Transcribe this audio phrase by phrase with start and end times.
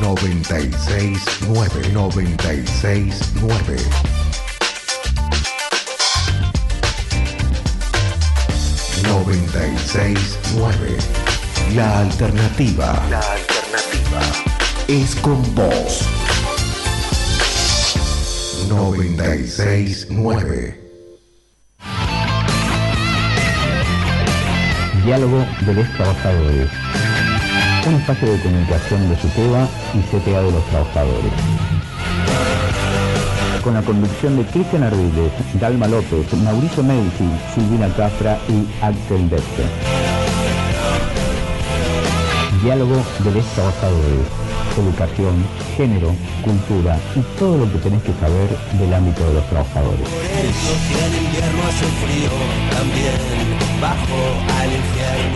[0.00, 3.76] 969 969
[9.02, 10.96] 969
[11.74, 13.02] La alternativa.
[13.10, 14.20] La alternativa.
[14.88, 16.00] Es con vos.
[18.68, 20.82] 969
[25.04, 26.70] Diálogo de los Trabajadores.
[27.86, 31.32] Un espacio de comunicación de SUTEBA y CTA de los Trabajadores.
[33.62, 39.66] Con la conducción de Cristian Ardiles, Dalma López, Mauricio Medici, Silvina Cafra y Axel Dexter.
[42.64, 44.26] Diálogo de los Trabajadores.
[44.76, 45.44] Educación,
[45.76, 48.48] género, cultura y todo lo que tenés que saber
[48.80, 50.08] del ámbito de los trabajadores.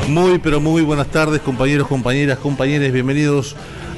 [0.08, 2.90] Muy, pero muy buenas tardes, compañeros, compañeras, compañeros.
[2.92, 3.54] Bienvenidos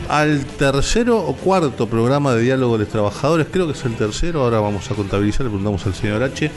[0.09, 3.47] al tercero o cuarto programa de Diálogo de los Trabajadores.
[3.51, 4.43] Creo que es el tercero.
[4.43, 6.51] Ahora vamos a contabilizar, le preguntamos al señor H.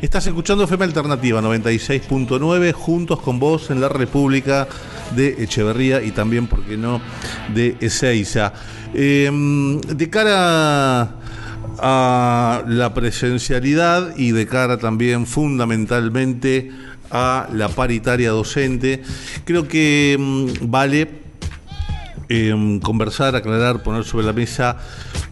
[0.00, 4.68] Estás escuchando FM Alternativa 96.9, juntos con vos en la República
[5.14, 7.00] de Echeverría y también, ¿por qué no?,
[7.52, 8.52] de Ezeiza.
[8.94, 11.16] Em, de cara
[11.78, 16.70] a la presencialidad y de cara también fundamentalmente
[17.14, 19.02] a la paritaria docente.
[19.44, 21.08] Creo que mm, vale
[22.28, 24.76] em, conversar, aclarar, poner sobre la mesa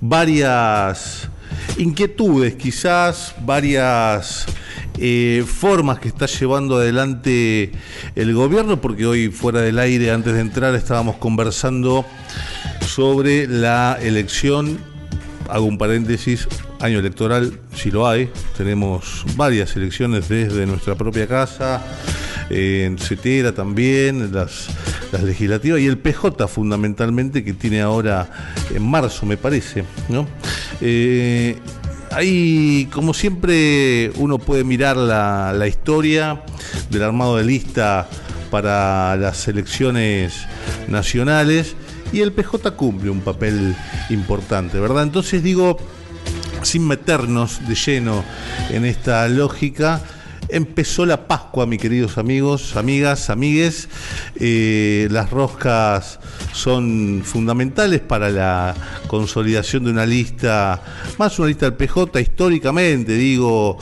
[0.00, 1.28] varias
[1.76, 4.46] inquietudes, quizás varias
[4.98, 7.72] eh, formas que está llevando adelante
[8.14, 12.06] el gobierno, porque hoy fuera del aire, antes de entrar, estábamos conversando
[12.86, 14.78] sobre la elección,
[15.48, 16.46] hago un paréntesis,
[16.82, 21.80] año electoral, si lo hay, tenemos varias elecciones desde nuestra propia casa,
[22.50, 24.66] en CETERA también, las,
[25.12, 28.28] las legislativas y el PJ fundamentalmente que tiene ahora
[28.74, 29.84] en marzo, me parece.
[30.08, 30.26] ¿no?
[30.80, 31.56] Eh,
[32.10, 36.42] ahí, como siempre, uno puede mirar la, la historia
[36.90, 38.08] del armado de lista
[38.50, 40.46] para las elecciones
[40.88, 41.76] nacionales
[42.12, 43.74] y el PJ cumple un papel
[44.10, 45.04] importante, ¿verdad?
[45.04, 45.78] Entonces digo,
[46.62, 48.24] sin meternos de lleno
[48.70, 50.02] en esta lógica,
[50.48, 53.88] empezó la Pascua, mis queridos amigos, amigas, amigues.
[54.36, 56.20] Eh, las roscas
[56.52, 58.74] son fundamentales para la
[59.06, 60.82] consolidación de una lista,
[61.18, 63.78] más una lista del PJ históricamente, digo,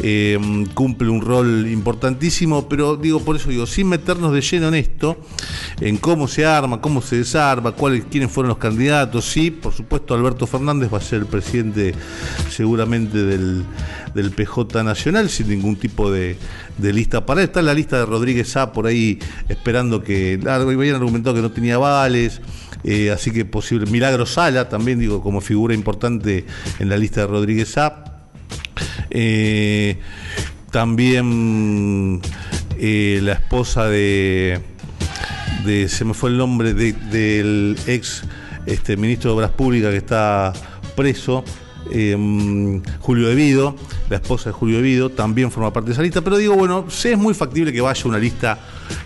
[0.00, 0.38] eh,
[0.74, 5.18] cumple un rol importantísimo, pero digo, por eso digo, sin meternos de lleno en esto,
[5.80, 10.14] en cómo se arma, cómo se desarma, cuáles, quiénes fueron los candidatos, sí, por supuesto
[10.14, 11.94] Alberto Fernández va a ser el presidente
[12.50, 13.64] seguramente del,
[14.34, 16.36] PJ Nacional, sin ningún tipo de,
[16.80, 17.48] lista para él.
[17.48, 21.78] Está la lista de Rodríguez A por ahí esperando que, habían argumentado que no tenía
[21.78, 22.40] vales.
[22.84, 23.86] Eh, así que posible.
[23.86, 26.46] Milagro Sala también, digo, como figura importante
[26.80, 28.11] en la lista de Rodríguez A.
[29.14, 29.98] Eh,
[30.70, 32.20] también
[32.78, 34.58] eh, la esposa de,
[35.88, 38.22] se me fue el nombre, de- del ex
[38.64, 40.52] este, ministro de Obras Públicas que está
[40.96, 41.44] preso,
[41.90, 43.76] eh, Julio Evido,
[44.08, 47.08] la esposa de Julio Evido, también forma parte de esa lista, pero digo, bueno, sí
[47.08, 48.58] es muy factible que vaya una lista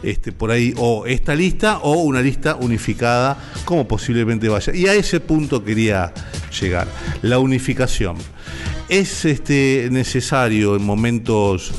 [0.04, 4.72] este, por ahí, o esta lista, o una lista unificada, como posiblemente vaya.
[4.74, 6.12] Y a ese punto quería
[6.60, 6.88] llegar,
[7.22, 8.16] la unificación.
[8.88, 11.72] Es este, necesario en momentos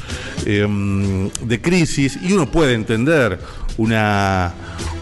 [0.45, 3.39] em, de crisis, y uno puede entender
[3.77, 4.53] una,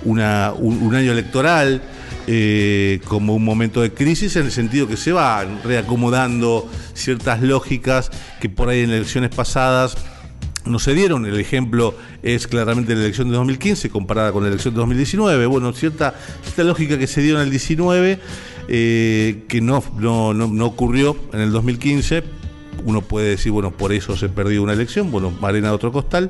[0.03, 1.81] una- un, año electoral
[2.27, 8.11] eh, como un momento de crisis en el sentido que se van reacomodando ciertas lógicas
[8.39, 9.97] que por ahí en elecciones pasadas
[10.65, 11.25] no se dieron.
[11.25, 15.45] El ejemplo es claramente la elección de 2015 comparada con la elección de 2019.
[15.45, 18.19] Bueno, cierta, cierta lógica que se dio en el 19
[18.67, 22.23] eh, que no, no, no, ocurrió en el 2015
[22.83, 26.29] uno puede decir, bueno, por eso se perdió una elección, bueno, arena de otro costal.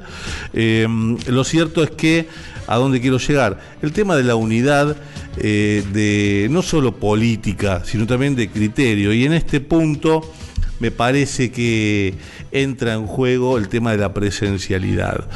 [0.54, 0.88] Eh,
[1.28, 2.28] lo cierto es que,
[2.68, 3.60] ¿a dónde quiero llegar?
[3.82, 4.96] El tema de la unidad,
[5.38, 9.12] eh, de no solo política, sino también de criterio.
[9.12, 10.22] Y en este punto
[10.80, 12.14] me parece que
[12.54, 15.28] entra en juego el tema de la presencialidad.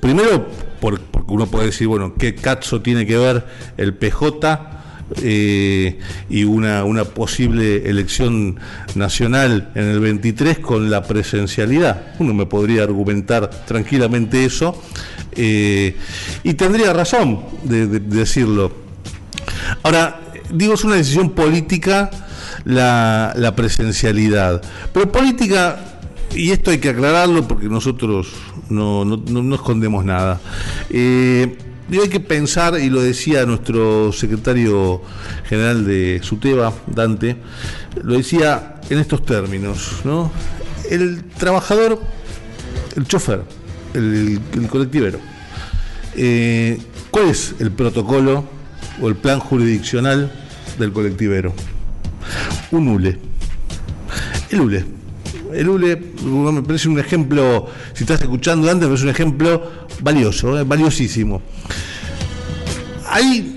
[0.00, 0.46] Primero,
[0.80, 3.44] por- porque uno puede decir, bueno, ¿qué cazo tiene que ver
[3.76, 4.81] el PJ?
[5.20, 5.98] Eh,
[6.30, 8.58] y una, una posible elección
[8.94, 12.14] nacional en el 23 con la presencialidad.
[12.18, 14.80] Uno me podría argumentar tranquilamente eso
[15.32, 15.96] eh,
[16.44, 18.72] y tendría razón de, de- de decirlo.
[19.82, 20.20] Ahora,
[20.52, 22.10] digo, es una decisión política
[22.64, 24.62] la, la presencialidad,
[24.92, 25.98] pero política,
[26.34, 28.28] y esto hay que aclararlo porque nosotros
[28.68, 30.40] no, no- no- no escondemos nada.
[30.90, 31.56] Eh,
[31.90, 35.02] Y hay que pensar, y lo decía nuestro secretario
[35.44, 37.36] general de SUTEBA, Dante,
[38.02, 40.30] lo decía en estos términos, ¿no?
[40.88, 42.00] El trabajador,
[42.96, 43.42] el chofer,
[43.94, 44.40] el,
[44.70, 45.18] colectivero,
[46.14, 46.78] eh,
[47.10, 48.44] ¿cuál es el protocolo
[49.00, 50.32] o el plan jurisdiccional
[50.78, 51.52] del colectivero?
[52.70, 53.18] Un ULE.
[54.50, 54.84] El ULE.
[55.52, 60.58] El ULE me parece un ejemplo, si estás escuchando antes, me parece un ejemplo valioso,
[60.58, 61.42] eh, valiosísimo.
[63.08, 63.56] Ahí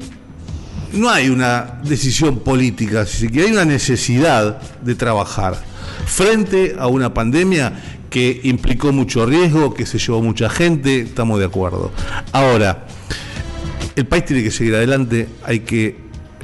[0.93, 5.57] no hay una decisión política, que hay una necesidad de trabajar
[6.05, 7.73] frente a una pandemia
[8.09, 11.91] que implicó mucho riesgo, que se llevó mucha gente, estamos de acuerdo.
[12.31, 12.85] Ahora,
[13.95, 15.97] el país tiene que seguir adelante, hay que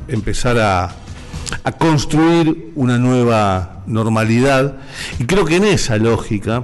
[0.07, 0.95] empezar a
[1.77, 4.77] construir una nueva normalidad
[5.19, 6.63] y creo que en esa lógica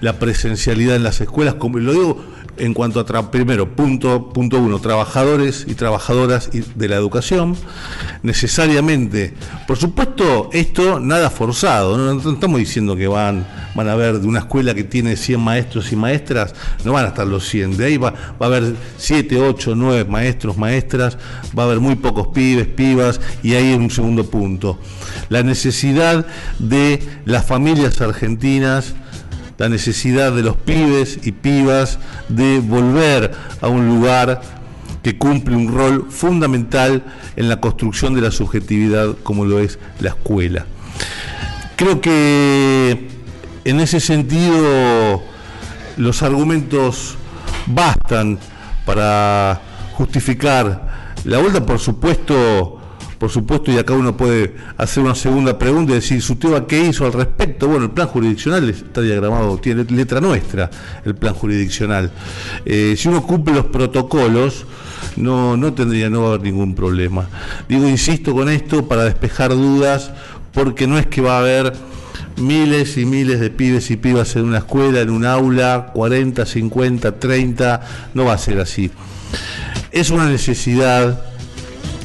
[0.00, 2.24] la presencialidad en las escuelas, como lo digo
[2.60, 7.56] en cuanto a, primero, punto, punto uno, trabajadores y trabajadoras de la educación,
[8.22, 9.34] necesariamente,
[9.66, 14.40] por supuesto, esto nada forzado, no, estamos diciendo que van, van a haber de una
[14.40, 16.54] escuela que tiene 100 maestros y maestras,
[16.84, 20.04] no van a estar los 100, de ahí va, va a haber 7, 8, 9
[20.04, 21.16] maestros, maestras,
[21.58, 24.78] va a haber muy pocos pibes, pibas, y ahí un segundo punto,
[25.30, 26.26] la necesidad
[26.58, 28.94] de las familias argentinas,
[29.60, 31.98] la necesidad de los pibes y pibas
[32.30, 33.30] de volver
[33.60, 34.40] a un lugar
[35.02, 37.04] que cumple un rol fundamental
[37.36, 40.64] en la construcción de la subjetividad como lo es la escuela.
[41.76, 43.10] Creo que
[43.64, 45.22] en ese sentido
[45.98, 47.16] los argumentos
[47.66, 48.38] bastan
[48.86, 49.60] para
[49.92, 52.79] justificar la vuelta, por supuesto,
[53.20, 57.04] por supuesto, y acá uno puede hacer una segunda pregunta y decir, ¿Suteba qué hizo
[57.04, 57.68] al respecto?
[57.68, 60.70] Bueno, el plan jurisdiccional está diagramado, tiene letra nuestra,
[61.04, 62.10] el plan jurisdiccional.
[62.64, 64.64] Eh, si uno cumple los protocolos,
[65.16, 67.28] no, no tendría, no va a haber ningún problema.
[67.68, 70.12] Digo, insisto con esto para despejar dudas,
[70.54, 71.74] porque no es que va a haber
[72.38, 77.18] miles y miles de pibes y pibas en una escuela, en un aula, 40, 50,
[77.18, 77.80] 30,
[78.14, 78.90] no va a ser así.
[79.92, 81.29] Es una necesidad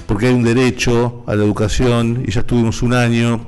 [0.05, 3.47] porque hay un derecho a la educación y ya estuvimos un año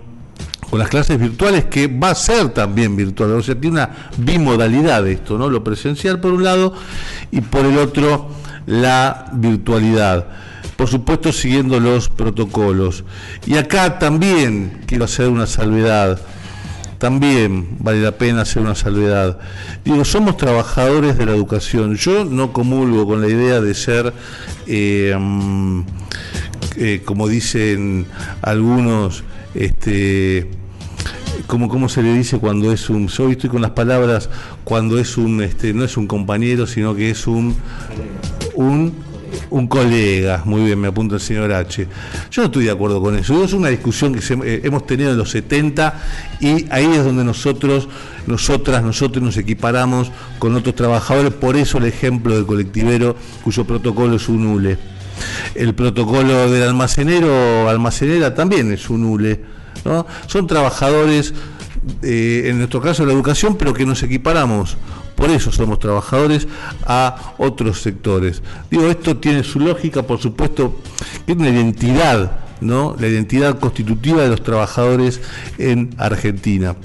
[0.69, 5.07] con las clases virtuales que va a ser también virtual, o sea, tiene una bimodalidad
[5.07, 5.49] esto, ¿no?
[5.49, 6.73] Lo presencial por un lado
[7.31, 8.29] y por el otro
[8.65, 10.27] la virtualidad.
[10.75, 13.03] Por supuesto siguiendo los protocolos.
[13.47, 16.19] Y acá también quiero hacer una salvedad
[16.97, 19.37] también vale la pena hacer una salvedad.
[19.85, 21.95] Digo, somos trabajadores de la educación.
[21.95, 24.13] Yo no comulgo con la idea de ser
[24.65, 25.81] eh, mm,
[26.77, 28.05] eh, como dicen
[28.41, 29.23] algunos,
[29.55, 30.47] este,
[31.47, 34.29] como cómo se le dice cuando es un, yo estoy con las palabras,
[34.63, 37.55] cuando es un, este, no es un compañero, sino que es un,
[38.53, 38.93] un,
[39.49, 41.87] un colega, muy bien, me apunta el señor H.
[42.29, 45.17] Yo no estoy de acuerdo con eso, es una discusión que eh, hemos tenido en
[45.17, 45.93] los 70
[46.39, 47.87] y ahí es donde nosotros,
[48.27, 54.17] nosotras, nosotros nos equiparamos con otros trabajadores, por eso el ejemplo del colectivero cuyo protocolo
[54.17, 54.96] es un ULE.
[55.55, 59.41] El protocolo del almacenero almacenera también es un ULE.
[59.85, 60.05] ¿no?
[60.27, 61.33] Son trabajadores,
[62.01, 64.77] eh, en nuestro caso la educación, pero que nos equiparamos.
[65.15, 66.47] Por eso somos trabajadores
[66.85, 68.43] a otros sectores.
[68.69, 70.79] Digo, esto tiene su lógica, por supuesto,
[71.25, 72.95] tiene una identidad, ¿no?
[72.99, 75.19] La identidad constitutiva de los trabajadores
[75.57, 76.75] en Argentina.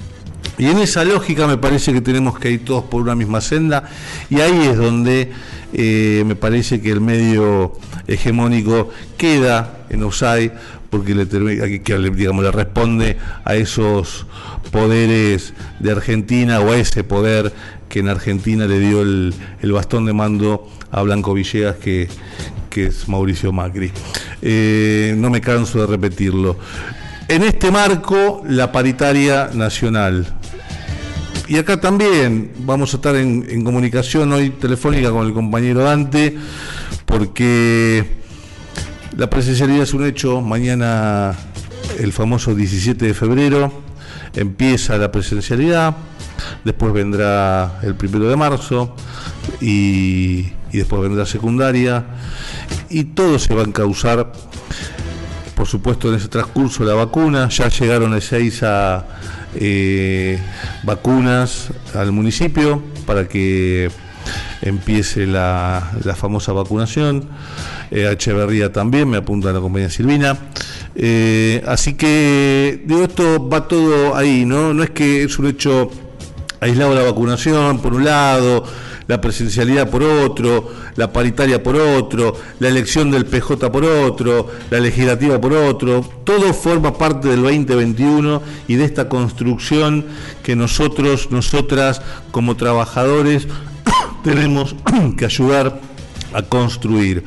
[0.57, 3.89] Y en esa lógica me parece que tenemos que ir todos por una misma senda
[4.29, 5.31] y ahí es donde
[5.73, 7.73] eh, me parece que el medio
[8.07, 10.51] hegemónico queda en OSAI
[10.89, 14.27] porque le, que, digamos, le responde a esos
[14.71, 17.51] poderes de Argentina o a ese poder
[17.89, 19.33] que en Argentina le dio el,
[19.71, 22.09] bastón de mando a Blanco Villegas que,
[22.75, 23.91] es Mauricio Macri.
[24.41, 26.57] Eh, no me canso de repetirlo.
[27.27, 30.27] En este marco, la paritaria nacional
[31.47, 36.37] y acá también vamos a estar en, comunicación hoy telefónica con el compañero Dante,
[37.13, 38.03] porque
[39.15, 40.41] la presencialidad es un hecho.
[40.41, 41.35] Mañana,
[41.99, 43.71] el famoso 17 de febrero,
[44.33, 45.95] empieza la presencialidad.
[46.63, 48.95] Después vendrá el primero de marzo
[49.61, 52.03] y, y después vendrá secundaria.
[52.89, 54.31] Y todo se va a encauzar
[55.55, 59.05] por supuesto en ese transcurso la vacuna, ya llegaron a
[59.53, 60.39] eh,
[60.83, 63.91] vacunas al municipio para que
[64.63, 67.25] empiece la, famosa vacunación.
[67.91, 70.37] Eh, Echeverría también, me apunta la compañía Silvina.
[70.95, 74.73] Eh, así que, digo, esto va todo ahí, ¿no?
[74.73, 75.91] No es que es un hecho
[76.59, 78.63] aislado la vacunación, por un lado,
[79.07, 84.79] la presencialidad por otro, la paritaria por otro, la elección del PJ por otro, la
[84.79, 90.05] legislativa por otro, todo forma parte del 2021 y de esta construcción
[90.41, 92.01] que nosotros, nosotras
[92.31, 93.47] como trabajadores
[94.23, 94.75] tenemos
[95.17, 95.79] que ayudar
[96.33, 97.23] a construir.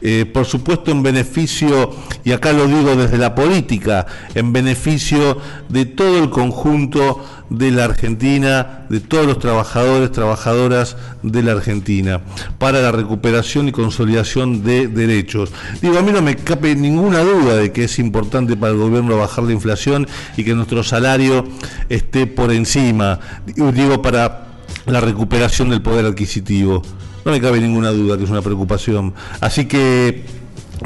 [0.00, 5.38] Eh, por supuesto en beneficio, y acá lo digo desde la política, en beneficio
[5.68, 12.20] de todo el conjunto de la Argentina, de todos los trabajadores, trabajadoras de la Argentina,
[12.58, 15.52] para la recuperación y consolidación de derechos.
[15.80, 19.16] Digo, a mí no me cabe ninguna duda de que es importante para el gobierno
[19.16, 21.46] bajar la inflación y que nuestro salario
[21.88, 24.45] esté por encima, digo, para
[24.86, 26.82] la recuperación del poder adquisitivo.
[27.24, 29.14] No me cabe ninguna duda que es una preocupación.
[29.40, 30.24] Así que,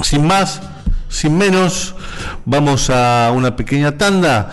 [0.03, 0.63] sin más,
[1.09, 1.95] sin menos,
[2.45, 4.51] vamos a una pequeña tanda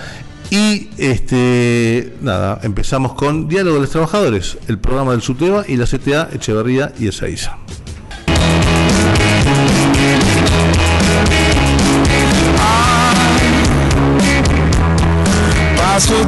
[0.49, 5.85] y este nada, empezamos con Diálogo de los Trabajadores, el programa del SUTEBA y la
[5.85, 7.57] CTA Echeverría y Ezeiza.
[15.77, 16.27] Paso.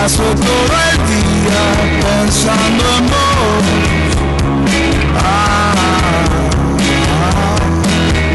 [0.00, 1.62] Paso todo el día
[2.02, 3.64] pensando en vos.
[5.22, 5.74] Ah,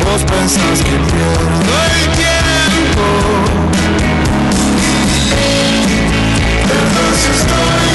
[0.05, 3.05] vos pensás que pierdo el tiempo.
[7.21, 7.89] Si estoy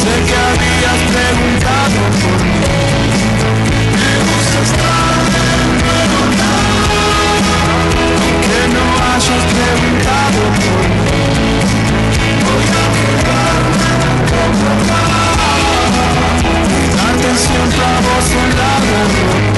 [0.00, 1.41] Sé que habías preguntado
[17.34, 19.51] Siempre a vos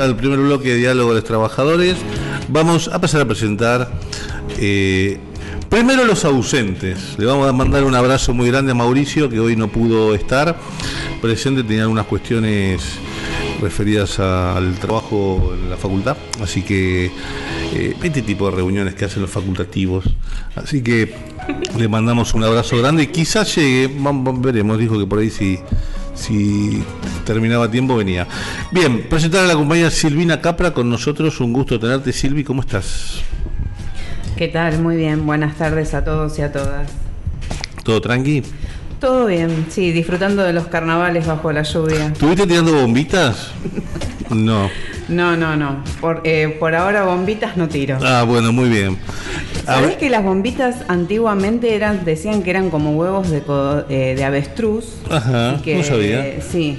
[0.00, 1.96] al primer bloque de Diálogo de los Trabajadores.
[2.48, 3.90] Vamos a pasar a presentar
[4.58, 5.18] eh,
[5.68, 7.16] primero los ausentes.
[7.18, 10.56] Le vamos a mandar un abrazo muy grande a Mauricio, que hoy no pudo estar
[11.20, 12.82] presente, tenía algunas cuestiones
[13.60, 17.10] referidas al trabajo en la facultad, así que
[17.74, 20.04] eh, este tipo de reuniones que hacen los facultativos.
[20.56, 21.14] Así que
[21.78, 23.90] le mandamos un abrazo grande quizás llegue,
[24.38, 25.58] veremos, dijo que por ahí si,
[26.14, 26.82] si
[27.24, 28.26] terminaba tiempo venía.
[28.70, 33.22] Bien, presentar a la compañera Silvina Capra con nosotros, un gusto tenerte Silvi, ¿cómo estás?
[34.36, 34.80] ¿Qué tal?
[34.80, 35.26] Muy bien.
[35.26, 36.90] Buenas tardes a todos y a todas.
[37.84, 38.42] ¿Todo tranqui?
[38.98, 42.06] Todo bien, sí, disfrutando de los carnavales bajo la lluvia.
[42.06, 43.50] ¿Estuviste tirando bombitas?
[44.30, 44.70] No.
[45.08, 45.82] No, no, no.
[46.00, 47.98] Por, eh, por ahora bombitas no tiro.
[48.02, 48.96] Ah, bueno, muy bien.
[49.64, 53.42] ¿Sabés que las bombitas antiguamente eran, decían que eran como huevos de,
[53.88, 54.96] eh, de avestruz?
[55.10, 56.40] Ajá, que, no sabía.
[56.42, 56.78] Sí,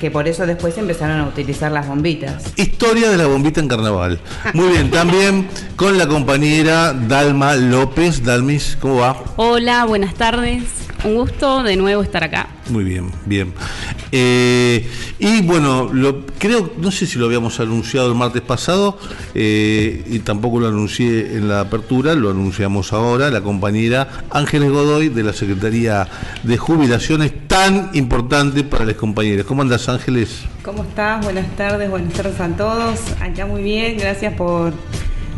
[0.00, 2.44] que por eso después empezaron a utilizar las bombitas.
[2.56, 4.18] Historia de la bombita en carnaval.
[4.54, 8.24] Muy bien, también con la compañera Dalma López.
[8.24, 9.22] Dalmis, ¿cómo va?
[9.36, 10.62] Hola, buenas tardes.
[11.04, 12.48] Un gusto de nuevo estar acá.
[12.68, 13.52] Muy bien, bien.
[14.12, 14.88] Eh,
[15.18, 18.98] y bueno, lo, creo, no sé si lo habíamos anunciado el martes pasado,
[19.34, 25.08] eh, y tampoco lo anuncié en la apertura, lo anunciamos ahora, la compañera Ángeles Godoy
[25.08, 26.08] de la Secretaría
[26.42, 29.46] de Jubilaciones, tan importante para las compañeras.
[29.46, 30.42] ¿Cómo andas Ángeles?
[30.62, 31.24] ¿Cómo estás?
[31.24, 33.00] Buenas tardes, buenas tardes a todos.
[33.20, 34.72] Acá muy bien, gracias por,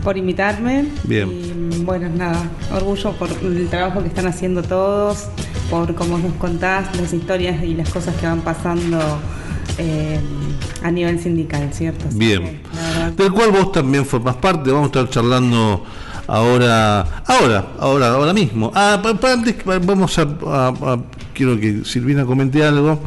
[0.03, 0.87] por invitarme.
[1.05, 1.31] Bien.
[1.31, 5.27] Y bueno, nada, orgullo por el trabajo que están haciendo todos,
[5.73, 8.99] por cómo nos contás las historias y las cosas que van pasando
[9.79, 10.21] eh,
[10.83, 12.09] a nivel sindical, ¿cierto?
[12.09, 12.61] Así Bien.
[13.17, 15.83] que, Del cual vos también formás parte, vamos a estar charlando
[16.27, 18.71] ahora, ahora, ahora, ahora mismo.
[18.75, 20.99] Ah, antes vamos a, a- a-
[21.43, 23.01] quiero que Silvina comente algo,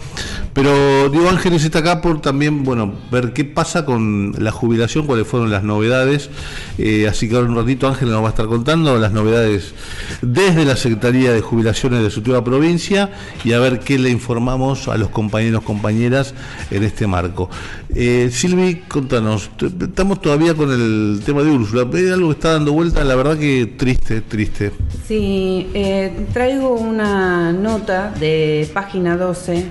[0.54, 5.26] pero Diego Ángeles está acá por también, bueno, ver qué pasa con la jubilación, cuáles
[5.28, 6.30] fueron las novedades,
[6.78, 9.74] Eh, así que ahora un ratito Ángeles nos va a estar contando las novedades
[10.22, 13.12] desde la Secretaría de Jubilaciones de su nueva provincia
[13.46, 16.34] y a ver qué le informamos a los compañeros, compañeras
[16.70, 17.50] en este marco.
[17.94, 19.50] Eh, Silvi, contanos,
[19.80, 23.38] estamos todavía con el tema de Úrsula, hay algo que está dando vuelta, la verdad
[23.38, 24.74] que triste, triste.
[25.08, 28.25] Sí, eh, traigo una nota de
[28.74, 29.66] página 12,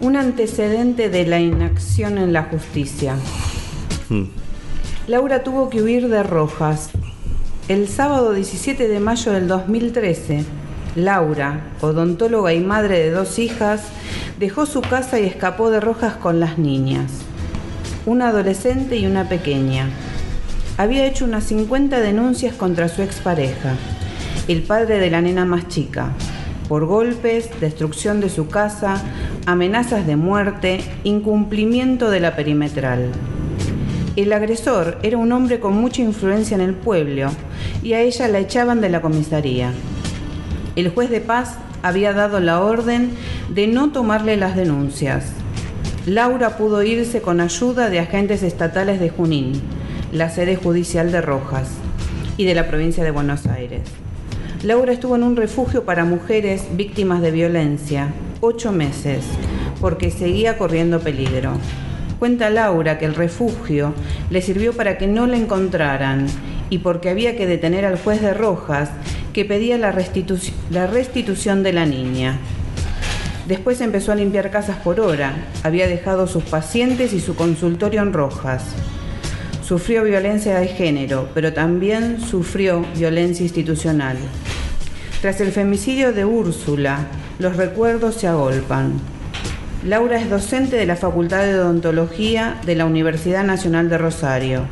[0.00, 3.16] un antecedente de la inacción en la justicia.
[4.08, 4.24] Mm.
[5.06, 6.90] Laura tuvo que huir de Rojas.
[7.68, 10.44] El sábado 17 de mayo del 2013,
[10.96, 13.82] Laura, odontóloga y madre de dos hijas,
[14.38, 17.10] dejó su casa y escapó de Rojas con las niñas,
[18.06, 19.88] una adolescente y una pequeña.
[20.76, 23.76] Había hecho unas 50 denuncias contra su expareja,
[24.48, 26.12] el padre de la nena más chica,
[26.68, 29.02] por golpes, destrucción de su casa,
[29.46, 33.10] amenazas de muerte, incumplimiento de la perimetral.
[34.16, 37.30] El agresor era un hombre con mucha influencia en el pueblo
[37.82, 39.72] y a ella la echaban de la comisaría.
[40.76, 43.10] El juez de paz había dado la orden
[43.50, 45.32] de no tomarle las denuncias.
[46.06, 49.60] Laura pudo irse con ayuda de agentes estatales de Junín,
[50.12, 51.68] la sede judicial de Rojas
[52.36, 54.03] y de la provincia de Buenos Aires.
[54.64, 59.22] Laura estuvo en un refugio para mujeres víctimas de violencia ocho meses
[59.78, 61.52] porque seguía corriendo peligro.
[62.18, 63.92] Cuenta Laura que el refugio
[64.30, 66.28] le sirvió para que no la encontraran
[66.70, 68.88] y porque había que detener al juez de Rojas
[69.34, 69.94] que pedía la,
[70.70, 72.38] la restitución de la niña.
[73.46, 75.34] Después empezó a limpiar casas por hora.
[75.62, 78.64] Había dejado sus pacientes y su consultorio en Rojas.
[79.62, 84.16] Sufrió violencia de género, pero también sufrió violencia institucional.
[85.24, 87.06] Tras el femicidio de Úrsula,
[87.38, 88.92] los recuerdos se agolpan.
[89.82, 94.66] Laura es docente de la Facultad de Odontología de la Universidad Nacional de Rosario.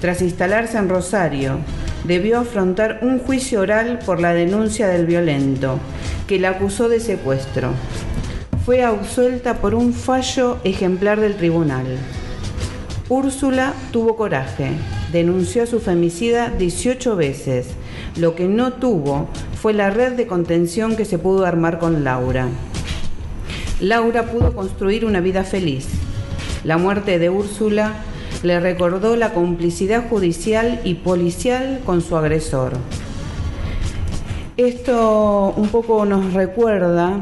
[0.00, 1.60] Tras instalarse en Rosario,
[2.02, 5.78] debió afrontar un juicio oral por la denuncia del violento,
[6.26, 7.70] que la acusó de secuestro.
[8.66, 11.86] Fue absuelta por un fallo ejemplar del tribunal.
[13.08, 14.72] Úrsula tuvo coraje,
[15.12, 17.68] denunció a su femicida 18 veces.
[18.16, 19.28] Lo que no tuvo
[19.60, 22.48] fue la red de contención que se pudo armar con Laura.
[23.80, 25.86] Laura pudo construir una vida feliz.
[26.64, 27.94] La muerte de Úrsula
[28.42, 32.72] le recordó la complicidad judicial y policial con su agresor.
[34.56, 37.20] Esto un poco nos recuerda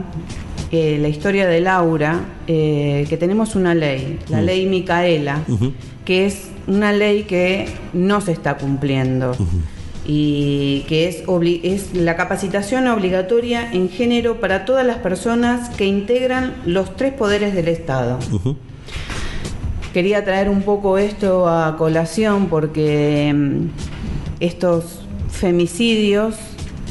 [0.73, 5.43] eh, la historia de Laura, eh, que tenemos una ley, la ley Micaela,
[6.05, 9.37] que es una ley que no se está cumpliendo
[10.07, 16.97] y que es, la capacitación obligatoria en género para todas las personas que integran los
[16.97, 18.19] tres poderes del Estado.
[19.93, 23.69] Quería traer un poco esto a colación porque mm,
[24.41, 26.37] estos femicidios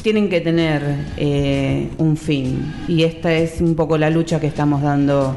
[0.01, 0.83] tienen que tener
[1.17, 5.35] eh, un fin y esta es un poco la lucha que estamos dando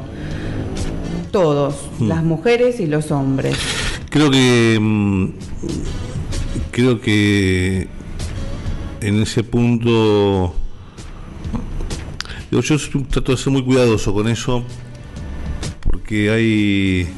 [1.31, 3.55] todos, las mujeres y los hombres.
[4.09, 5.29] Creo que mm,
[6.79, 7.87] creo que
[9.01, 10.55] en ese punto
[12.51, 12.61] yo
[13.09, 14.63] trato de ser muy cuidadoso con eso
[15.81, 17.09] porque hay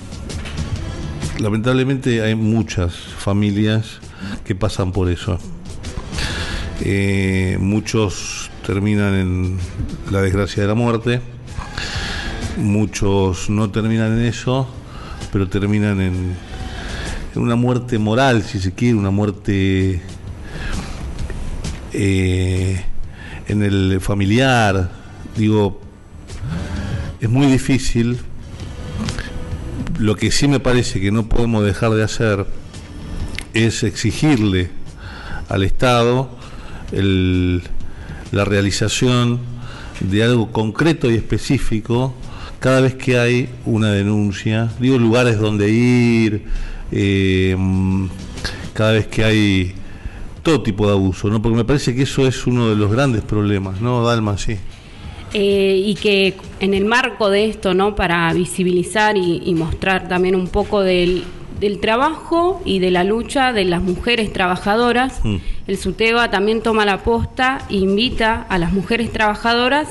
[1.39, 3.99] lamentablemente hay muchas familias
[4.43, 5.37] que pasan por eso.
[6.81, 9.57] Eh, muchos terminan en
[10.09, 11.21] la desgracia de la muerte,
[12.57, 14.67] muchos no terminan en eso,
[15.31, 16.35] pero terminan en
[17.39, 20.01] una muerte moral, si se quiere, una muerte
[21.93, 22.81] eh,
[23.47, 24.91] en el familiar.
[25.37, 25.81] Digo,
[27.19, 28.17] es muy difícil.
[29.99, 32.45] Lo que sí me parece que no podemos dejar de hacer
[33.53, 34.69] es exigirle
[35.49, 36.29] al Estado
[36.91, 37.61] el-
[38.31, 39.39] la realización
[39.99, 42.13] de algo concreto y específico
[42.59, 44.71] cada vez que hay una denuncia.
[44.79, 46.45] Digo, lugares donde ir,
[46.91, 47.55] eh,
[48.73, 49.73] cada vez que hay
[50.43, 51.41] todo tipo de abuso, ¿no?
[51.41, 54.37] Porque me parece que eso es uno de los grandes problemas, ¿no, Dalma?
[54.37, 54.55] Sí.
[55.33, 57.95] Eh, y que en el marco de esto, ¿no?
[57.95, 61.23] Para visibilizar y, y mostrar también un poco del,
[61.59, 65.35] del trabajo y de la lucha de las mujeres trabajadoras, Mm.
[65.67, 69.87] el SUTEBA también toma la posta e invita a las mujeres trabajadoras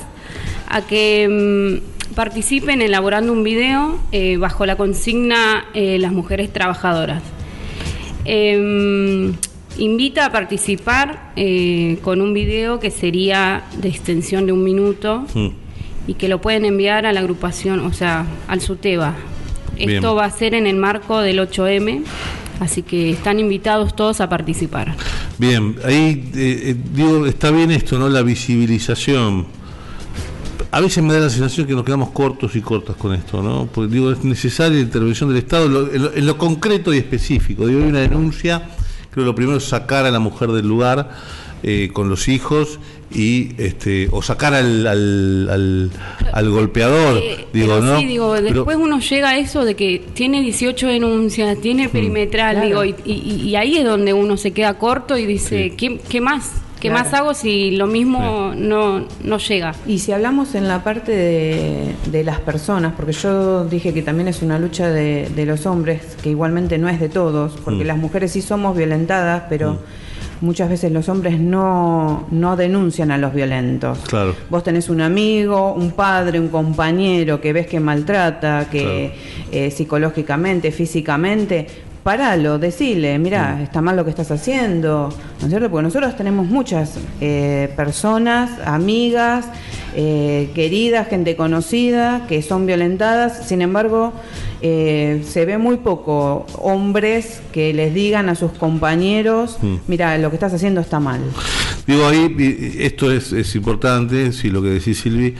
[0.67, 7.21] a que mm, participen elaborando un video eh, bajo la consigna eh, Las mujeres trabajadoras.
[8.25, 9.33] Em,
[9.77, 15.47] invita a participar eh, con un video que sería de extensión de un minuto Mm.
[16.07, 19.15] y que lo pueden enviar a la agrupación, o sea, al SUTEBA.
[19.75, 19.89] Bien.
[19.91, 22.03] Esto va a ser en el marco del 8M,
[22.59, 24.95] así que están invitados todos a participar.
[25.37, 28.09] Bien, ahí eh, eh, digo, está bien esto, ¿no?
[28.09, 29.47] La visibilización.
[30.73, 33.67] A veces me da la sensación que nos quedamos cortos y cortas con esto, ¿no?
[33.73, 36.97] Porque digo, es necesaria la intervención del Estado lo- en, lo, en lo concreto y
[36.97, 37.67] específico.
[37.67, 38.69] Digo, hay una denuncia,
[39.11, 41.09] creo que lo primero es sacar a la mujer del lugar
[41.63, 42.79] eh, con los hijos
[43.13, 45.91] y este o sacar al, al, al-
[46.31, 47.99] al golpeador, Eh, digo, pero ¿no?
[47.99, 51.91] Sí, digo, Pero- después uno llega a eso de que tiene 18 denuncias, tiene Mm.
[51.91, 52.81] perimetral, Claro.
[52.83, 55.75] digo, y, y- y ahí es donde uno se queda corto y dice, Sí.
[55.75, 56.51] ¿qué, qué más?
[56.81, 57.03] ¿Qué Claro.
[57.05, 59.73] más hago si lo mismo no, no llega?
[59.87, 64.27] Y si hablamos en la parte de, de las personas, porque yo dije que también
[64.27, 67.87] es una lucha de, de los hombres, que igualmente no es de todos, porque Mm.
[67.87, 69.77] las mujeres sí somos violentadas, pero
[70.41, 73.99] muchas veces los hombres no, no denuncian a los violentos.
[74.09, 74.33] Claro.
[74.49, 79.13] Vos tenés un amigo, un padre, un compañero que ves que maltrata, que
[79.51, 81.67] eh, psicológicamente, físicamente,
[82.03, 85.09] paralo, decile, mira, está mal lo que estás haciendo,
[85.39, 85.69] ¿no es cierto?
[85.69, 89.45] Porque nosotros tenemos muchas eh, personas, amigas,
[89.95, 94.13] eh, queridas, gente conocida, que son violentadas, sin embargo,
[94.63, 99.75] eh, se ve muy poco hombres que les digan a sus compañeros, Mm.
[99.87, 101.19] mira, lo que estás haciendo está mal.
[101.85, 105.35] Digo, ahí esto es, es importante, sí, lo que decís Silvi,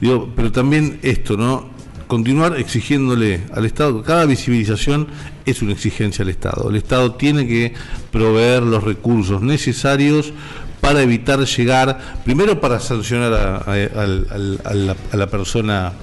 [0.00, 1.72] digo, pero también esto, ¿no?
[2.06, 5.06] Continuar exigiéndole al Estado, cada visibilización
[5.46, 6.70] es una exigencia al Estado.
[6.70, 7.74] El Estado tiene que
[8.10, 10.32] proveer los recursos necesarios
[10.80, 15.94] para evitar llegar, primero para sancionar a, la, persona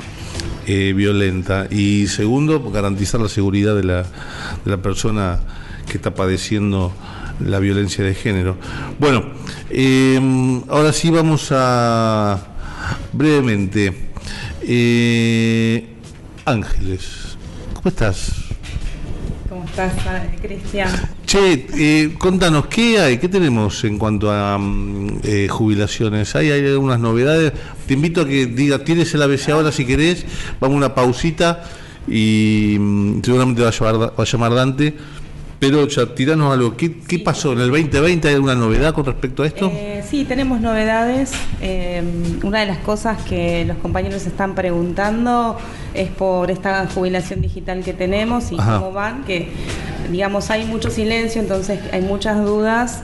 [0.65, 5.39] eh, violenta y segundo, garantizar la seguridad de la, persona
[5.87, 6.93] que está padeciendo
[7.45, 8.57] la violencia de género.
[8.99, 9.25] Bueno,
[9.69, 10.19] eh,
[10.67, 12.39] ahora sí vamos a
[13.13, 14.09] brevemente.
[14.63, 15.87] Eh,
[16.45, 17.37] Ángeles,
[17.75, 18.51] ¿cómo estás?
[19.61, 20.89] ¿Cómo estás, eh, Cristian?
[21.23, 23.19] Che, eh, contanos, ¿qué hay?
[23.19, 26.35] ¿Qué tenemos en cuanto a mm, eh, jubilaciones?
[26.35, 27.53] ¿Hay, ¿Hay algunas novedades?
[27.85, 30.25] Te invito a que diga, tienes el ABC ahora si querés,
[30.59, 31.63] vamos a una pausita
[32.07, 34.95] y mm, seguramente va a, llamar, va a llamar Dante,
[35.61, 36.75] pero ya tiranos algo.
[36.75, 38.27] ¿Qué, qué pasó en el 2020?
[38.27, 39.71] ¿Hay alguna novedad con respecto a esto?
[39.71, 41.33] Eh, sí, tenemos novedades.
[41.61, 42.01] Eh,
[42.41, 45.59] una de las cosas que los compañeros están preguntando
[45.93, 48.79] es por esta jubilación digital que tenemos y Ajá.
[48.79, 49.49] cómo van, que
[50.11, 53.03] digamos hay mucho silencio, entonces hay muchas dudas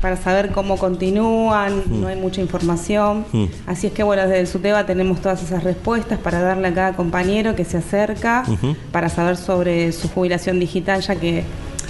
[0.00, 3.24] para saber cómo continúan, no hay mucha información.
[3.32, 3.46] Mm.
[3.66, 6.92] Así es que bueno, desde el SUTEBA tenemos todas esas respuestas para darle a cada
[6.92, 8.44] compañero que se acerca
[8.92, 11.42] para saber sobre su jubilación digital, ya que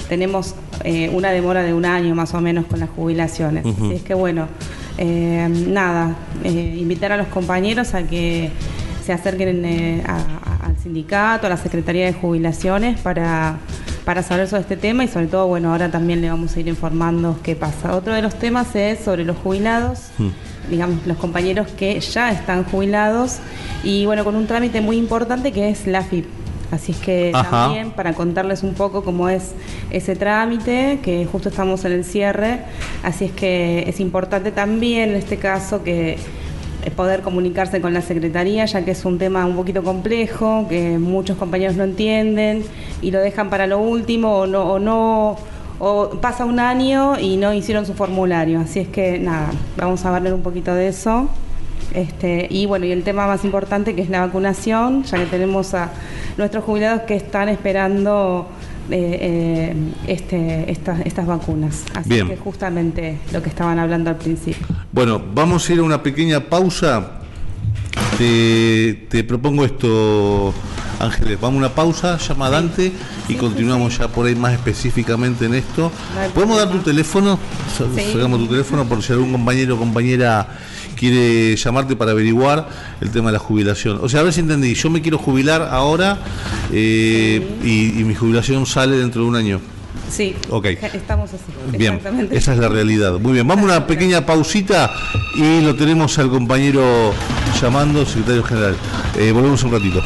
[0.09, 3.65] tenemos eh, una demora de un año más o menos con las jubilaciones.
[3.67, 4.47] Así es que bueno,
[4.99, 6.15] eh, nada,
[6.45, 8.51] eh, invitar a los compañeros a que
[9.05, 13.57] se acerquen a- a- al sindicato, a la Secretaría de Jubilaciones para,
[14.05, 16.69] para saber sobre este tema y sobre todo, bueno, ahora también le vamos a ir
[16.69, 17.95] informando qué pasa.
[17.95, 20.29] Otro de los temas es sobre los jubilados Mm.
[20.71, 23.37] digamos, los compañeros que ya están jubilados
[23.85, 26.27] y bueno, con un trámite muy importante que es la FIP.
[26.71, 27.51] Así es que Ajá.
[27.51, 29.53] también para contarles un poco cómo es
[29.91, 32.61] ese trámite, que justo estamos en el cierre,
[33.03, 36.19] así es que es importante también en este caso que
[36.87, 40.99] eh, poder comunicarse con la Secretaría, ya que es un tema un poquito complejo, que
[40.99, 42.65] muchos compañeros no entienden
[43.03, 45.37] y lo dejan para lo último o no, o no
[45.79, 48.61] o pasa un año y no hicieron su formulario.
[48.61, 51.29] Así es que nada, vamos a hablar un poquito de eso.
[51.95, 55.75] Este, y bueno, y el tema más importante que es la vacunación, ya que tenemos
[55.75, 55.91] a
[56.37, 58.49] nuestros jubilados que están esperando
[58.91, 59.75] eh, eh,
[60.07, 61.85] este, estas, estas vacunas.
[61.95, 62.29] Así Bien.
[62.29, 64.67] que justamente lo que estaban hablando al principio.
[64.93, 67.13] Bueno, vamos a ir a una pequeña pausa.
[68.17, 70.55] Te, te propongo esto,
[71.01, 72.93] Ángeles, vamos a una pausa, llama a Dante
[73.29, 75.91] y continuamos ya por ahí más específicamente en esto.
[76.15, 77.39] No ¿Podemos dar tu teléfono?
[77.77, 80.49] Sacamos tu teléfono por si algún compañero o compañera
[80.97, 82.69] quiere llamarte para averiguar
[83.01, 83.99] el tema de la jubilación.
[84.03, 86.19] O sea, a ver si entendí, yo me quiero jubilar ahora
[86.73, 89.61] eh, y, y mi jubilación sale dentro de un año.
[90.11, 90.67] Sí, Ok.
[90.67, 91.43] estamos así.
[91.77, 92.37] Bien, exactamente.
[92.37, 93.19] esa es la realidad.
[93.19, 94.93] Muy bien, vamos a una pequeña pausita
[95.35, 97.13] y lo tenemos al compañero
[97.61, 98.77] llamando, secretario general.
[99.19, 100.03] Eh, volvemos un ratito.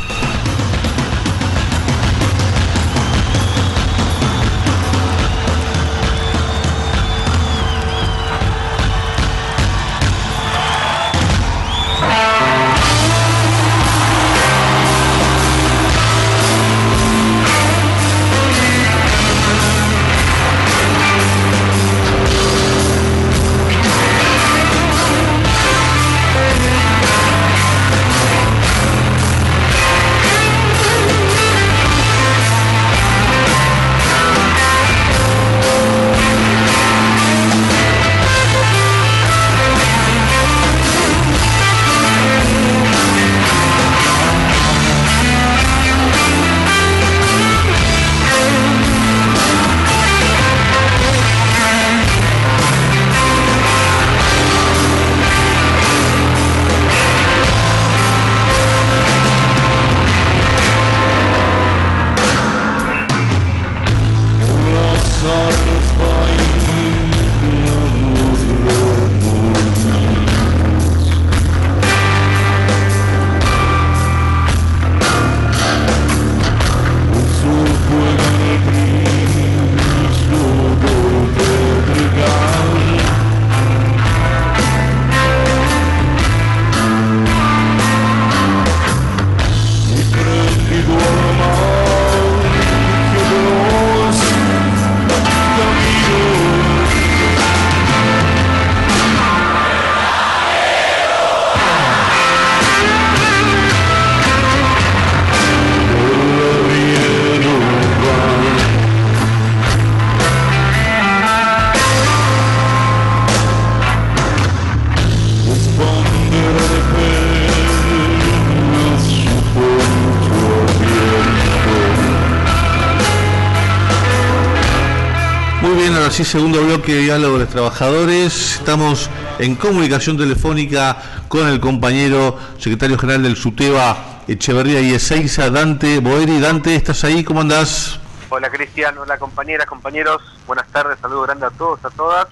[126.24, 128.56] Segundo bloque de diálogo de los trabajadores.
[128.56, 130.96] Estamos en comunicación telefónica
[131.28, 136.38] con el compañero secretario general del SUTEBA Echeverría y Ezeiza, Dante Boeri.
[136.38, 137.24] Dante, ¿estás ahí?
[137.24, 137.98] ¿Cómo andás?
[138.28, 142.26] Hola Cristian, hola compañeras, compañeros, buenas tardes, saludo grande a todos, a todas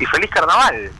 [0.00, 0.90] y feliz carnaval.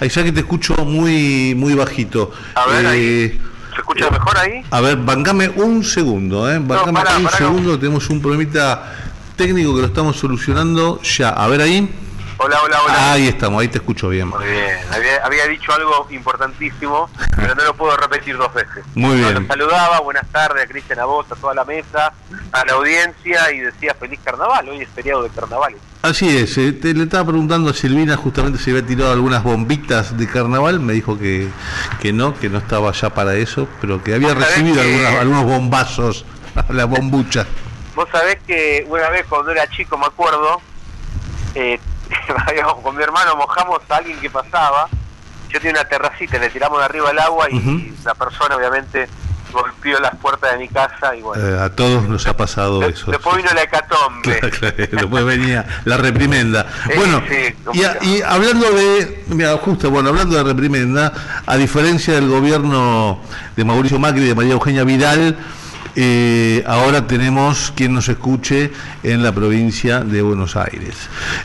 [0.00, 2.32] Ahí ya que te escucho muy muy bajito.
[2.54, 3.40] A ver, Eh, ahí.
[3.74, 4.62] ¿Se escucha mejor ahí?
[4.70, 6.58] A ver, bancame un segundo, ¿eh?
[6.60, 9.07] Bancame un segundo, tenemos un problemita
[9.38, 11.30] técnico que lo estamos solucionando ya.
[11.30, 11.88] A ver ahí.
[12.40, 13.12] Hola, hola, hola.
[13.12, 14.28] Ahí estamos, ahí te escucho bien.
[14.28, 18.84] Muy bien, había, había dicho algo importantísimo, pero no lo puedo repetir dos veces.
[18.94, 19.46] Muy bien.
[19.48, 22.12] Saludaba, buenas tardes a Cristian, a vos, a toda la mesa,
[22.52, 25.80] a la audiencia y decía feliz carnaval, hoy es feriado de carnavales.
[26.02, 30.16] Así es, eh, te- le estaba preguntando a Silvina justamente si había tirado algunas bombitas
[30.16, 31.48] de carnaval, me dijo que,
[32.00, 35.44] que no, que no estaba ya para eso, pero que había recibido que- algunas- algunos
[35.44, 36.24] bombazos,
[36.68, 37.48] las bombuchas.
[37.98, 40.60] Vos sabés que una vez cuando era chico, me acuerdo,
[41.56, 41.80] eh,
[42.84, 44.86] con mi hermano mojamos a alguien que pasaba.
[45.48, 49.08] Yo tenía una terracita, le tiramos de arriba el agua y la persona obviamente
[49.52, 51.42] golpeó las puertas de mi casa y bueno.
[51.44, 53.10] Eh, a todos nos ha pasado de- eso.
[53.10, 54.22] después vino la hecatombe.
[54.38, 56.66] Claro, claro, Después venía la reprimenda.
[56.94, 57.98] Bueno, sí, y, a- complicado.
[58.02, 61.12] y hablando de, mira, justo, bueno, hablando de reprimenda,
[61.46, 63.20] a diferencia del gobierno
[63.56, 65.36] de Mauricio Macri y de María Eugenia Vidal,
[66.00, 68.70] eh, ahora tenemos quien nos escuche
[69.02, 70.94] en la provincia de Buenos Aires.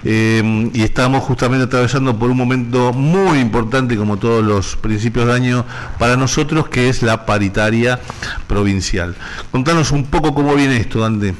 [0.03, 5.33] Eh, y estamos justamente atravesando por un momento muy importante, como todos los principios de
[5.33, 5.65] año,
[5.97, 7.99] para nosotros, que es la paritaria
[8.45, 9.15] provincial.
[9.51, 11.33] Contanos un poco cómo viene esto, Dante.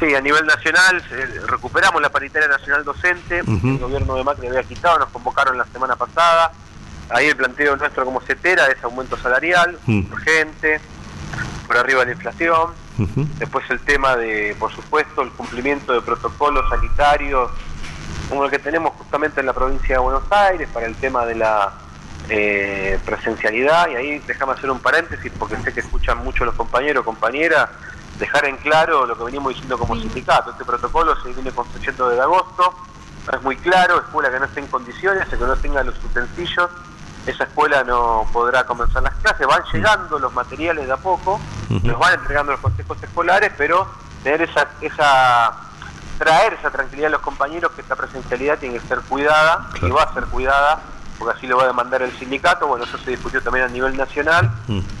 [0.00, 4.62] Sí, a nivel nacional eh, recuperamos la paritaria nacional docente, el gobierno de Macri había
[4.62, 6.50] quitado, nos convocaron la semana pasada,
[7.10, 10.10] ahí el planteo nuestro como CETERA es aumento salarial, Mm.
[10.10, 10.80] urgente,
[11.72, 12.70] por arriba de la inflación,
[13.38, 17.50] después el tema de, por supuesto, el cumplimiento de protocolos sanitarios,
[18.28, 21.34] como el que tenemos justamente en la provincia de Buenos Aires, para el tema de
[21.34, 21.72] la
[22.28, 27.06] eh, presencialidad, y ahí déjame hacer un paréntesis, porque sé que escuchan mucho los compañeros,
[27.06, 27.70] compañeras,
[28.18, 30.50] dejar en claro lo que venimos diciendo como sindicato.
[30.50, 32.74] Este protocolo se viene construyendo desde agosto,
[33.32, 36.68] es muy claro, escuela que no esté en condiciones, que no tenga los utensilios,
[37.26, 41.86] esa escuela no podrá comenzar las clases, van llegando los materiales de a poco, Ujú.
[41.86, 43.86] nos van entregando los consejos escolares, pero
[44.22, 45.52] tener esa, esa
[46.18, 50.04] traer esa tranquilidad a los compañeros que esta presencialidad tiene que ser cuidada y va
[50.04, 50.80] a ser cuidada
[51.18, 53.96] porque así lo va a demandar el sindicato, bueno, eso se discutió también a nivel
[53.96, 54.50] nacional.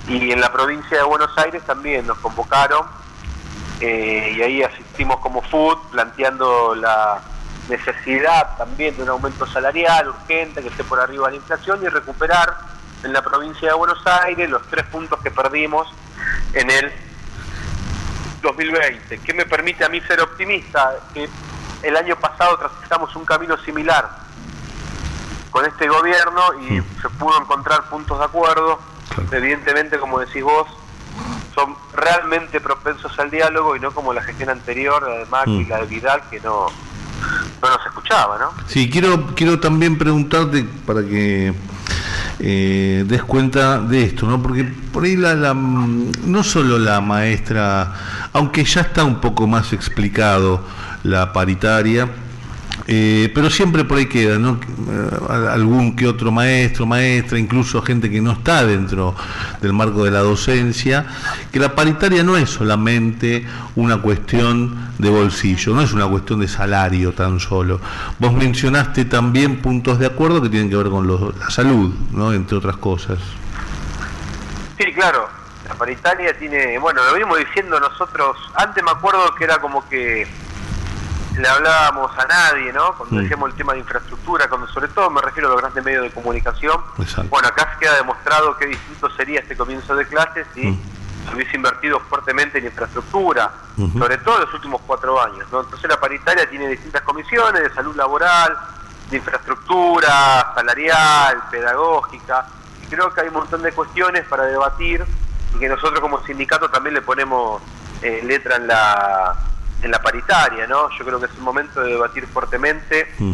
[0.06, 2.86] Y en la provincia de Buenos Aires también nos convocaron
[3.80, 7.20] eh, y ahí asistimos como FUT planteando la
[7.68, 11.88] necesidad también de un aumento salarial urgente que esté por arriba de la inflación y
[11.88, 12.56] recuperar
[13.04, 15.88] en la provincia de Buenos Aires los tres puntos que perdimos
[16.54, 16.92] en el
[18.42, 19.18] 2020.
[19.18, 20.94] ¿Qué me permite a mí ser optimista?
[21.14, 21.28] Que
[21.82, 24.08] el año pasado transitamos un camino similar
[25.50, 28.80] con este gobierno y se pudo encontrar puntos de acuerdo.
[29.30, 30.66] Evidentemente, como decís vos,
[31.54, 35.68] son realmente propensos al diálogo y no como la gestión anterior, Macri y Mm.
[35.68, 36.66] la de Vidal, que no,
[37.62, 38.46] no nos escuchaba, ¿no?
[38.66, 41.54] Sí, quiero, quiero también preguntarte para que
[42.40, 44.42] eh, des cuenta de esto, ¿no?
[44.42, 47.92] Porque por ahí la, la- no solo la maestra,
[48.32, 50.60] aunque ya está un poco más explicado
[51.04, 52.08] la paritaria,
[52.86, 54.58] eh, pero siempre por ahí queda, ¿no?
[54.90, 55.10] Eh,
[55.50, 59.14] algún que otro maestro, maestra, incluso gente que no está dentro
[59.60, 61.06] del marco de la docencia,
[61.52, 66.48] que la paritaria no es solamente una cuestión de bolsillo, no es una cuestión de
[66.48, 67.80] salario tan solo.
[68.18, 72.32] Vos mencionaste también puntos de acuerdo que tienen que ver con los- la salud, ¿no?
[72.32, 73.18] Entre otras cosas.
[74.78, 75.28] Sí, claro.
[75.68, 80.26] La paritaria tiene, bueno, lo venimos diciendo nosotros, antes me acuerdo que era como que
[81.36, 82.92] le hablábamos a nadie, ¿no?
[82.94, 83.22] Cuando Mm.
[83.22, 86.10] decíamos el tema de infraestructura, cuando sobre todo me refiero a los grandes medios de
[86.10, 86.80] comunicación.
[86.98, 87.28] Exacto.
[87.30, 90.80] Bueno, acá queda demostrado qué distinto sería este comienzo de clases si Mm.
[91.28, 93.50] se hubiese invertido fuertemente en infraestructura,
[93.98, 95.60] sobre todo en los últimos cuatro años, ¿no?
[95.60, 98.56] Entonces la paritaria tiene distintas comisiones de salud laboral,
[99.10, 102.46] de infraestructura, salarial, pedagógica,
[102.82, 105.04] y creo que hay un montón de cuestiones para debatir
[105.54, 107.62] y que nosotros como sindicato también le ponemos
[108.02, 109.36] eh, letra en la,
[109.82, 110.88] en la paritaria, ¿no?
[110.96, 113.32] Yo creo que es el momento de debatir fuertemente Mm.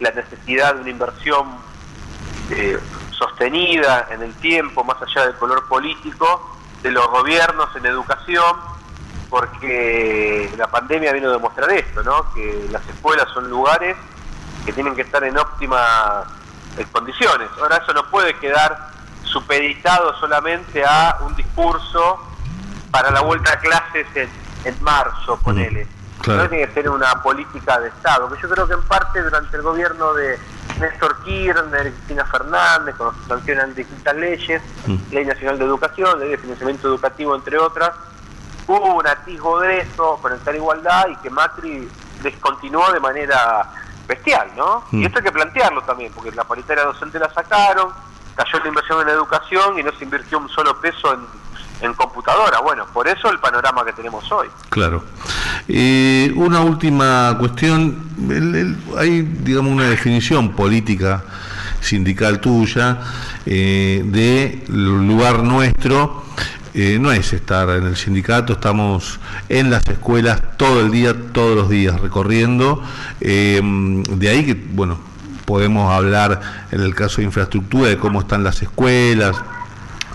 [0.00, 1.56] la necesidad de una inversión
[2.50, 2.78] eh,
[3.10, 8.56] sostenida en el tiempo, más allá del color político, de los gobiernos en educación,
[9.30, 12.32] porque la pandemia vino a demostrar esto, ¿no?
[12.34, 13.96] que las escuelas son lugares
[14.66, 16.26] que tienen que estar en óptimas
[16.90, 17.48] condiciones.
[17.60, 18.90] Ahora eso no puede quedar
[19.24, 22.18] supeditado solamente a un discurso
[22.90, 24.28] para la vuelta a clases en,
[24.64, 25.86] en marzo, ponele.
[26.20, 26.42] claro.
[26.44, 29.56] No tiene que ser una política de Estado, que yo creo que en parte durante
[29.56, 30.38] el gobierno de
[30.80, 34.96] Néstor Kirchner, Cristina Fernández, cuando se sancionan distintas leyes, Mm.
[35.12, 37.90] Ley Nacional de Educación, Ley de Financiamiento Educativo, entre otras,
[38.66, 41.88] hubo un atisbo de eso, con esta igualdad, y que Macri
[42.22, 43.68] descontinuó de manera
[44.06, 44.84] bestial, ¿no?
[44.90, 45.02] Mm.
[45.02, 47.90] Y esto hay que plantearlo también, porque la paritaria docente la sacaron,
[48.34, 51.20] cayó la inversión en educación y no se invirtió un solo peso en,
[51.82, 52.60] en computadora.
[52.60, 54.48] Bueno, por eso el panorama que tenemos hoy.
[54.70, 55.04] Claro.
[55.68, 57.96] Eh, una última cuestión.
[58.30, 61.22] El- hay, digamos, una definición política
[61.80, 62.98] sindical tuya
[63.46, 66.22] eh, de lugar nuestro.
[66.74, 71.54] Eh, no es estar en el sindicato, estamos en las escuelas todo el día, todos
[71.54, 72.82] los días recorriendo.
[73.20, 74.98] Eh, de ahí que, bueno,
[75.44, 76.40] podemos hablar
[76.70, 79.36] en el caso de infraestructura, de cómo están las escuelas,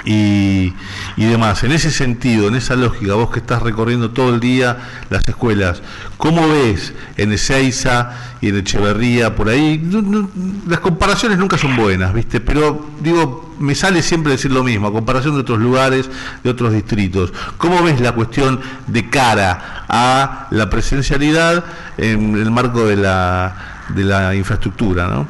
[0.10, 0.74] y,
[1.18, 1.64] y demás.
[1.66, 4.78] En ese sentido, en esa lógica, vos que estás recorriendo todo el día
[5.10, 5.82] las escuelas,
[6.18, 9.78] ¿cómo ves en Ezeiza y en Echeverría por ahí?
[9.84, 10.30] No- no-
[10.68, 12.40] las comparaciones nunca son buenas, ¿viste?
[12.40, 16.10] Pero digo, me sale siempre decir lo mismo, a comparación de otros lugares,
[16.42, 17.34] de otros distritos.
[17.58, 21.66] ¿Cómo ves la cuestión de cara a la presencialidad
[21.98, 25.28] en el marco de la, de la infraestructura, ¿no?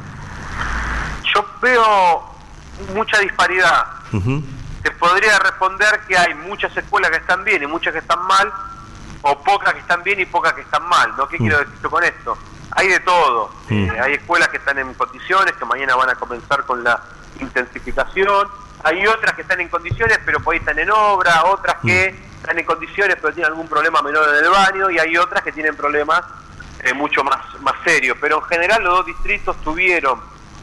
[1.34, 2.22] Yo veo
[2.94, 3.84] mucha disparidad.
[4.12, 4.42] Ujú.
[4.82, 8.52] Te podría responder que hay muchas escuelas que están bien y muchas que están mal,
[9.22, 11.14] o pocas que están bien y pocas que están mal.
[11.16, 11.26] ¿no?
[11.28, 11.40] ¿Qué Mm.
[11.40, 12.38] quiero decir con esto?
[12.72, 13.50] Hay de todo.
[13.68, 13.90] Mm.
[13.90, 17.00] Eh, hay escuelas que están en condiciones, que mañana van a comenzar con la
[17.40, 18.48] intensificación.
[18.84, 21.44] Hay otras que están en condiciones, pero por ahí están en obra.
[21.46, 24.90] Otras que están en condiciones, pero tienen algún problema menor en el baño.
[24.90, 26.22] Y hay otras que tienen problemas
[26.84, 28.16] eh, mucho más, más serios.
[28.20, 30.20] Pero en general los dos distritos tuvieron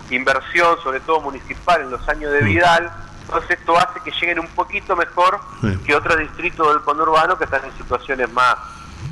[0.10, 2.46] inversión, sobre todo municipal, en los años de Mm.
[2.46, 2.92] Vidal.
[3.28, 5.78] Entonces esto hace que lleguen un poquito mejor Sí.
[5.86, 8.56] que otros distritos del conurbano que están en situaciones más,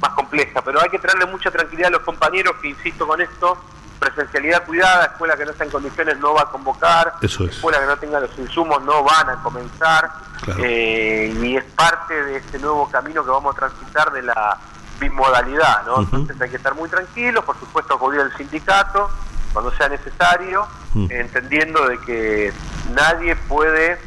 [0.01, 0.61] más complejas.
[0.63, 3.57] Pero hay que traerle mucha tranquilidad a los compañeros que, insisto con esto,
[3.99, 7.55] presencialidad cuidada, escuela que no está en condiciones no va a convocar, Eso es.
[7.55, 10.11] escuela que no tenga los insumos no van a comenzar,
[10.43, 10.59] Claro.
[10.63, 14.57] eh, y es parte de este nuevo camino que vamos a transitar de la
[14.99, 16.01] bimodalidad, ¿no?
[16.01, 19.09] Entonces hay que estar muy tranquilos, por supuesto acudir al sindicato
[19.53, 20.67] cuando sea necesario,
[21.09, 22.53] entendiendo de que
[22.91, 23.97] nadie puede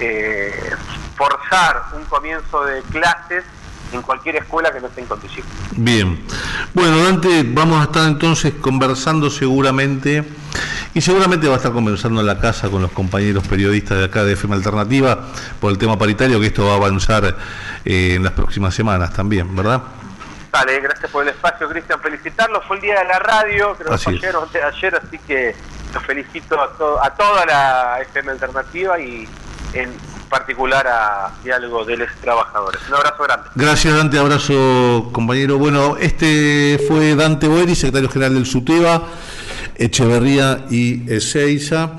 [0.00, 0.70] eh,
[1.16, 3.44] forzar un comienzo de clases
[3.92, 5.52] en cualquier escuela que no esté en condiciones.
[5.72, 6.24] Bien.
[6.72, 10.24] Bueno, Dante, vamos a estar entonces conversando seguramente,
[10.94, 14.24] y seguramente va a estar conversando en la casa con los compañeros periodistas de acá
[14.24, 15.26] de FM Alternativa
[15.60, 17.36] por el tema paritario, que esto va a avanzar
[17.84, 19.82] eh, en las próximas semanas también, ¿verdad?
[20.62, 22.00] Gracias por el espacio, Cristian.
[22.00, 22.64] Felicitarlos.
[22.66, 25.54] Fue el día de la radio, creo que ayer antes de ayer, así que
[25.92, 29.28] los felicito a, to- a toda la FM Alternativa y
[29.72, 29.92] en
[30.30, 32.80] particular a Diálogo de los Trabajadores.
[32.88, 33.48] Un abrazo grande.
[33.54, 35.58] Gracias Dante, abrazo compañero.
[35.58, 39.02] Bueno, este fue Dante Boeri, secretario general del SUTEBA,
[39.76, 41.90] Echeverría y Ezeiza.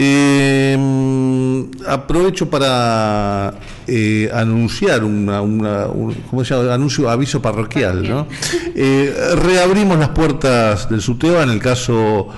[0.00, 3.54] Eh, aprovecho para
[3.86, 6.72] eh, anunciar una, una- un, ¿cómo se llama?
[6.74, 8.26] Anuncio, aviso parroquial, ¿no?
[8.74, 12.28] Eh, reabrimos las puertas del SUTEBA en el caso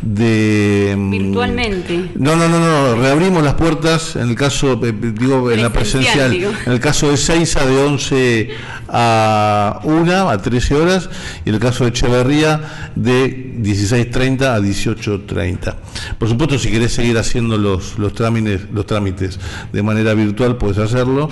[0.00, 0.94] de...
[0.96, 2.10] mm, Virtualmente.
[2.14, 6.30] no, no, no, no, reabrimos las puertas en el caso, eh, digo, en la Presencial,
[6.30, 6.50] presencial, digo.
[6.66, 8.50] en el caso de Seiza de 11
[8.88, 11.10] a 1, a 13 horas,
[11.44, 15.74] y en el caso de Echeverría de 16.30 a 18.30.
[16.18, 19.38] Por supuesto, si querés seguir haciendo los, los, trámites, los trámites
[19.72, 21.30] de manera virtual, puedes hacerlo,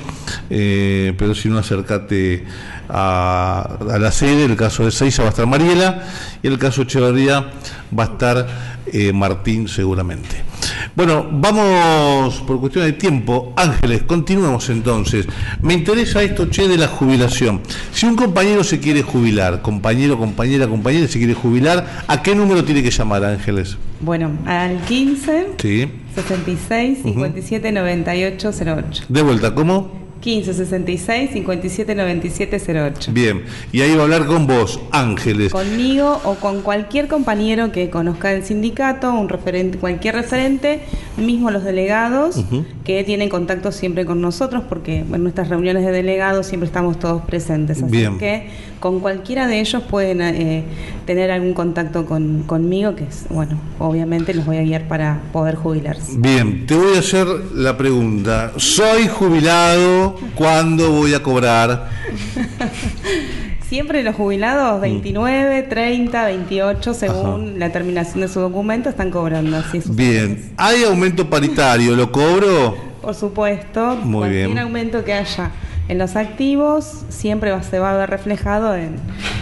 [0.51, 2.45] eh, pero si no, acércate
[2.89, 6.07] a, a la sede, el caso de Seiza va a estar Mariela,
[6.43, 7.51] y el caso de Echeverría
[7.97, 8.47] va a estar
[8.93, 10.48] eh, Martín seguramente.
[10.95, 13.53] Bueno, vamos por cuestión de tiempo.
[13.57, 15.27] Ángeles, continuemos entonces.
[15.63, 17.61] Me interesa esto, che, de la jubilación.
[17.93, 22.65] Si un compañero se quiere jubilar, compañero, compañera, compañera, se quiere jubilar, ¿a qué número
[22.65, 23.77] tiene que llamar, Ángeles?
[24.01, 25.91] Bueno, al 15 Sí.
[26.15, 29.05] 66 57 98 08.
[29.09, 29.98] De vuelta, ¿cómo?
[30.21, 33.13] 15 66 57 97 08.
[33.13, 33.45] Bien.
[33.73, 35.53] Y ahí va a hablar con vos, Ángeles.
[35.53, 40.81] Conmigo o con cualquier compañero que conozca el sindicato, un referente, cualquier referente,
[41.19, 42.45] mismo los delegados
[42.85, 47.23] que tienen contacto siempre con nosotros, porque en nuestras reuniones de delegados siempre estamos todos
[47.23, 47.83] presentes.
[47.83, 48.19] Así Bien.
[48.19, 48.49] que
[48.81, 50.65] con cualquiera de ellos pueden eh,
[51.07, 55.57] tener algún contacto con, conmigo, que es, bueno, obviamente los voy a guiar para poder
[55.57, 56.13] jubilarse.
[56.17, 58.53] Bien, te voy a hacer la pregunta.
[58.57, 61.89] Soy jubilado, ¿cuándo voy a cobrar?
[63.69, 67.59] Siempre los jubilados 29, 30, 28, según Ajá.
[67.59, 71.95] la terminación de su documento, están cobrando así Bien, ¿hay aumento paritario?
[71.95, 72.77] ¿Lo cobro?
[73.03, 74.59] Por supuesto, Muy cualquier bien.
[74.59, 75.51] aumento que haya
[75.89, 78.97] en los activos siempre va- se va a ver reflejado en,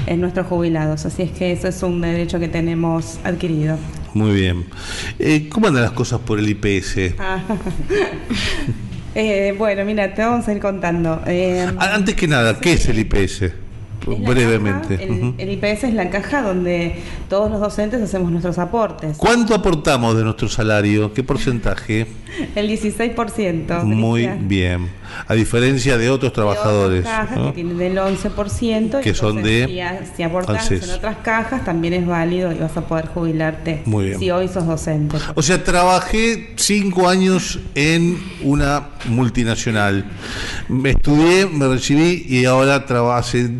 [0.07, 1.07] en nuestros jubilados.
[1.07, 3.79] Así es que eso es un derecho que tenemos adquirido.
[4.14, 4.64] Muy bien.
[5.20, 7.14] Eh, ¿Cómo andan las cosas por el IPS?
[7.18, 7.39] Ah.
[9.18, 11.22] Eh, bueno, mira, te vamos a ir contando.
[11.27, 13.45] Eh, Antes que nada, ¿qué es el IPS?
[14.15, 14.97] Es la Brevemente.
[14.99, 16.97] caja, el, el IPS es la caja donde
[17.29, 19.17] todos los docentes hacemos nuestros aportes.
[19.17, 21.13] ¿Cuánto aportamos de nuestro salario?
[21.13, 22.07] ¿Qué porcentaje?
[22.55, 23.83] El 16%.
[23.85, 24.89] Muy bien.
[25.29, 27.01] A diferencia de otros Y trabajadores.
[27.01, 27.47] otras cajas ¿no?
[27.47, 28.99] que tienen del 11%.
[29.01, 30.23] y Que son entonces de Si, a- si
[30.85, 33.83] en otras cajas, también es válido y vas a poder jubilarte.
[33.85, 34.19] Muy bien.
[34.19, 35.17] Si hoy sos docente.
[35.35, 40.05] O sea, trabajé cinco años en una multinacional.
[40.69, 43.51] Me estudié, me recibí y ahora trabajo hace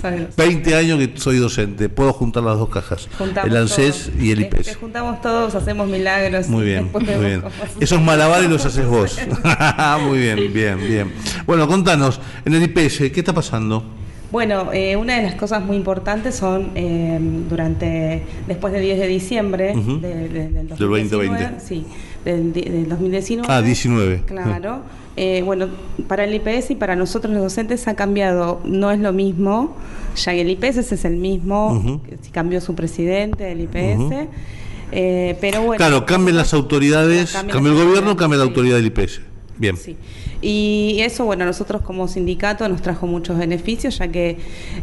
[0.00, 1.88] Soy- 20 años que soy docente.
[1.88, 3.08] Puedo juntar las dos cajas.
[3.18, 4.22] juntamos el ANSES todos.
[4.22, 4.76] y el Te- Te IPS.
[4.76, 6.48] juntamos todos, hacemos milagros.
[6.48, 7.42] Muy y bien, muy bien.
[7.80, 9.18] Esos malabares los haces vos.
[10.06, 11.12] muy bien, bien, bien.
[11.46, 13.82] Bueno, contanos, en el IPS, ¿qué está pasando?
[14.30, 17.18] Bueno, eh, una de las cosas muy importantes son eh,
[17.50, 21.60] durante, después del 10 de diciembre de- de- del Del 2019, 2020.
[21.60, 21.84] Sí,
[22.24, 23.46] del, di- del 2019.
[23.52, 24.22] Ah, 19.
[24.26, 24.80] Claro.
[25.16, 25.68] Eh, bueno,
[26.08, 29.76] para el IPS y para nosotros los docentes ha cambiado, no es lo mismo,
[30.16, 32.00] ya que el IPS es el mismo,
[32.32, 34.28] cambió su presidente del IPS,
[34.92, 35.76] eh, pero bueno.
[35.76, 39.20] Claro, cambian las autoridades, Cambian cambia el gobierno, cambia la autoridad del IPS.
[39.62, 39.76] Bien.
[39.76, 39.96] Sí.
[40.40, 44.30] Y eso, bueno, nosotros como sindicato nos trajo muchos beneficios, ya que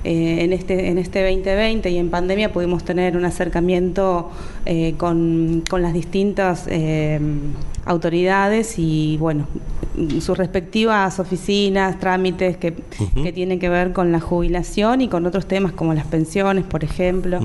[0.05, 4.31] eh, en, este, en este 2020 y en pandemia pudimos tener un acercamiento
[4.65, 7.19] eh, con, con las distintas eh,
[7.83, 9.47] autoridades y, bueno,
[10.21, 12.73] sus respectivas oficinas, trámites que,
[13.21, 16.85] que tienen que ver con la jubilación y con otros temas como las pensiones, por
[16.85, 17.41] ejemplo.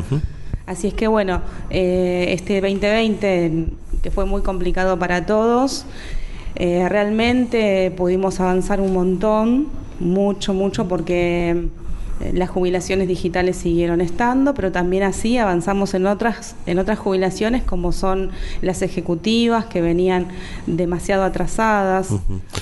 [0.67, 3.67] Así es que bueno, eh, este 2020,
[4.03, 5.85] que fue muy complicado para todos,
[6.57, 9.69] eh, realmente pudimos avanzar un montón,
[10.01, 11.69] mucho, mucho, porque
[12.33, 17.93] las jubilaciones digitales siguieron estando, pero también así avanzamos en otras, en otras jubilaciones como
[17.93, 18.31] son
[18.63, 20.29] las ejecutivas que venían
[20.67, 22.09] demasiado atrasadas.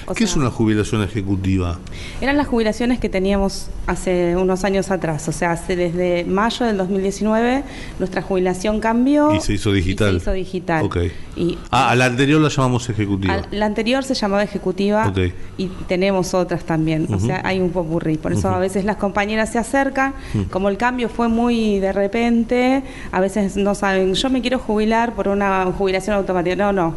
[0.09, 1.79] ¿Qué sea, es una jubilación ejecutiva?
[2.21, 6.77] Eran las jubilaciones que teníamos hace unos años atrás, o sea, hace desde mayo del
[6.79, 7.63] 2019
[7.99, 10.09] nuestra jubilación cambió Y se hizo digital.
[10.09, 10.89] y se hizo digital.
[11.37, 13.43] Y Ah, a la anterior la llamamos ejecutiva.
[13.51, 15.13] la anterior se llamaba ejecutiva
[15.59, 18.17] y tenemos otras también, o sea, hay un popurrí.
[18.17, 20.43] Por eso a veces las compañeras se acercan, Mm.
[20.45, 25.13] como el cambio fue muy de repente, a veces no saben, yo me quiero jubilar
[25.15, 26.57] por una jubilación automática.
[26.57, 26.95] No, no,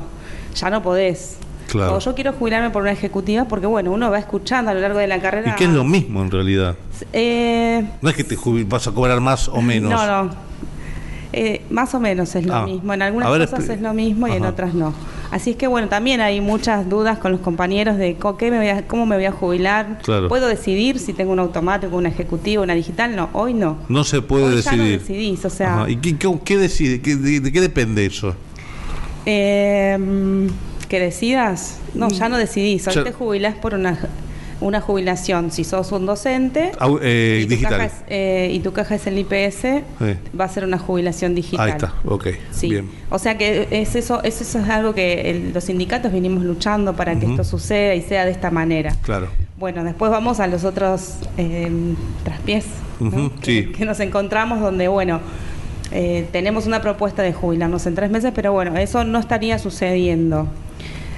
[0.56, 1.38] ya no podés.
[1.70, 1.96] Claro.
[1.96, 5.00] O yo quiero jubilarme por una ejecutiva porque, bueno, uno va escuchando a lo largo
[5.00, 5.52] de la carrera.
[5.52, 6.76] ¿Y qué es lo mismo en realidad?
[7.12, 8.38] Eh, No es que te
[8.68, 9.90] vas a cobrar más o menos.
[9.92, 10.30] No, no.
[11.38, 12.94] Eh, más o menos es lo Ah, mismo.
[12.94, 14.94] En algunas ver, cosas expli- es lo mismo y en otras no.
[15.32, 18.58] Así es que bueno, también hay muchas dudas con los compañeros de co- qué me
[18.58, 20.00] voy a- cómo me voy a jubilar.
[20.02, 20.30] Claro.
[20.30, 23.18] ¿Puedo decidir si tengo un automático, una ejecutiva, una digital?
[23.18, 23.80] No, hoy no.
[23.90, 25.00] No se puede Hoy ya no decidir.
[25.02, 25.90] decidís, o sea- Ajá.
[25.90, 27.02] ¿Y qué, qué- qué decide?
[27.02, 28.34] ¿Qué- de, de qué depende eso?
[29.26, 30.48] Eh,
[30.88, 31.80] que decidas.
[31.96, 32.88] No, ya no decidís.
[32.88, 33.98] Hoy Ya- te jubilás por una,
[34.66, 35.52] una jubilación.
[35.52, 37.72] Si sos un docente Au- eh, y, tu digital.
[37.74, 40.06] caja es, eh, y tu caja es el IPS, Sí.
[40.40, 41.66] va a ser una jubilación digital.
[41.68, 42.28] Ahí está, ok.
[42.52, 42.70] Sí.
[42.70, 42.90] Bien.
[43.12, 46.96] O sea que es eso, es eso es algo que el- los sindicatos vinimos luchando
[46.96, 48.96] para que esto suceda y sea de esta manera.
[49.04, 49.28] Claro.
[49.58, 51.72] Bueno, después vamos a los otros eh,
[52.24, 52.66] traspiés
[53.42, 55.20] que, que nos encontramos donde, bueno,
[55.92, 60.48] eh, tenemos una propuesta de jubilarnos en tres meses, pero bueno, eso no estaría sucediendo.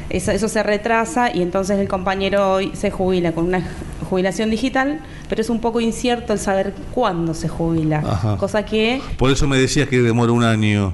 [0.09, 3.61] Eso, eso se retrasa y entonces el compañero hoy se jubila con una
[4.09, 8.03] jubilación digital, pero es un poco incierto el saber cuándo se jubila.
[8.05, 8.37] Ajá.
[8.37, 10.93] Cosa que Por eso me decías que demora un año.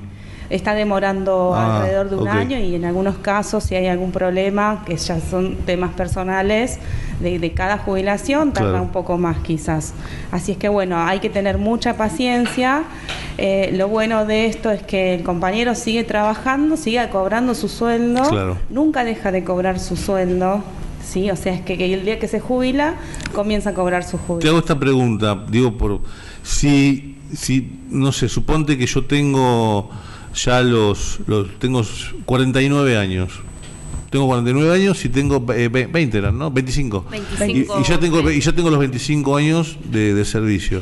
[0.50, 4.84] Está demorando Ah, alrededor de un año y en algunos casos si hay algún problema,
[4.86, 6.80] que ya son temas personales
[7.20, 8.84] de, de cada jubilación, tarda Claro.
[8.84, 9.94] un poco más quizás.
[10.32, 12.84] Así es que bueno, hay que tener mucha paciencia.
[13.38, 18.22] Eh, lo bueno de esto es que el compañero sigue trabajando, sigue cobrando su sueldo,
[18.30, 18.58] Claro.
[18.70, 20.64] nunca deja de cobrar su sueldo.
[21.04, 22.94] Sí, o sea, es que, que el día que se jubila
[23.36, 24.50] comienza a cobrar su Te jubilación.
[24.52, 26.00] hago esta pregunta, digo, por
[26.44, 29.90] si, si no sé, suponte que yo tengo
[30.36, 31.84] ya los, los tengo
[32.26, 33.32] 49 años.
[34.10, 36.52] Tengo 49 años y tengo eh, ve- 20, eran, ¿no?
[36.52, 37.06] 25.
[37.10, 40.82] 25, Y, y ya tengo, y ya tengo los 25 años de, de servicio.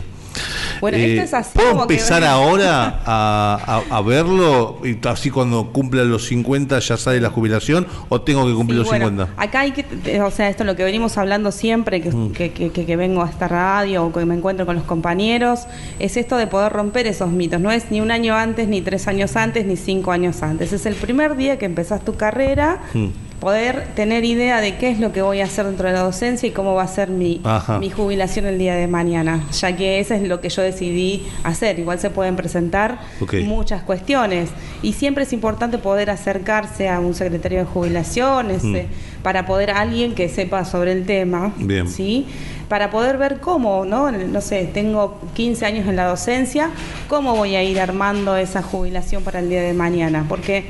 [0.82, 4.98] Bueno, Eh, esto es así ¿Puedo como que- empezar ahora a, a- a verlo y
[5.08, 8.88] así cuando cumpla los 50 ya sale la jubilación o tengo que cumplir Sí, los
[8.90, 9.42] bueno, 50?
[9.42, 12.32] Acá hay que, eh, o sea, esto es lo que venimos hablando siempre, que, Mm.
[12.34, 15.62] que, que- que- que vengo a esta radio o que me encuentro con los compañeros,
[16.00, 17.62] es esto de poder romper esos mitos.
[17.62, 20.74] No es ni un año antes, ni tres años antes, ni cinco años antes.
[20.74, 23.08] Es el primer día que empezás tu carrera, Mm.
[23.42, 26.48] Poder tener idea de qué es lo que voy a hacer dentro de la docencia
[26.48, 27.42] y cómo va a ser mi,
[27.80, 31.80] mi jubilación el día de mañana, ya que eso es lo que yo decidí hacer.
[31.80, 33.00] Igual se pueden presentar
[33.44, 34.50] muchas cuestiones
[34.84, 38.76] y siempre es importante poder acercarse a un secretario de jubilaciones Mm.
[38.76, 38.86] eh,
[39.24, 41.88] para poder alguien que sepa sobre el tema, Bien.
[41.90, 42.28] ¿sí?
[42.70, 44.12] Para poder ver cómo, ¿no?
[44.12, 46.70] No sé, tengo 15 años en la docencia,
[47.08, 50.26] ¿cómo voy a ir armando esa jubilación para el día de mañana?
[50.30, 50.66] Porque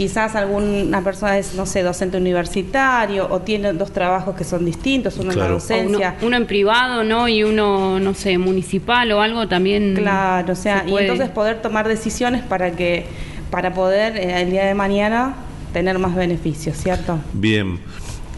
[0.00, 5.18] quizás alguna persona es, no sé, docente universitario o tiene dos trabajos que son distintos,
[5.18, 6.14] uno en la docencia.
[6.16, 7.28] uno, uno en privado, ¿no?
[7.28, 9.94] Y uno, no sé, municipal o algo también.
[9.94, 13.04] Claro, o sea, se y entonces poder tomar decisiones para que
[13.50, 15.34] para poder eh, el día de mañana
[15.74, 17.18] tener más beneficios, ¿cierto?
[17.34, 17.78] Bien.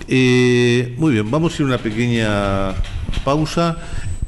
[0.09, 2.75] Eh, muy bien, vamos a ir a una pequeña
[3.25, 3.79] pausa.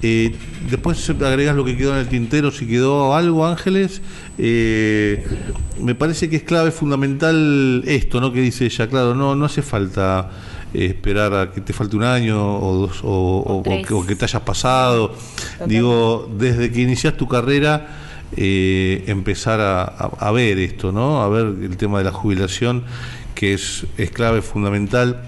[0.06, 0.34] Eh,
[0.70, 4.02] después agregas lo que quedó en el tintero, si quedó algo, Ángeles.
[4.36, 5.24] Eh,
[5.80, 8.30] me parece que es clave, fundamental esto, ¿no?
[8.30, 10.30] Que dice ella, claro, no, no hace falta
[10.74, 13.08] eh, esperar a que te falte un año o dos o,
[13.46, 13.86] o- o tres.
[13.86, 15.14] que, o que te hayas pasado.
[15.66, 17.86] Digo, desde que inicias tu carrera,
[18.36, 21.22] eh, empezar a, a- a ver esto, ¿no?
[21.22, 22.84] A ver el tema de la jubilación,
[23.34, 25.22] que es, es clave, fundamental.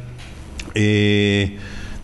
[0.75, 1.57] Eh,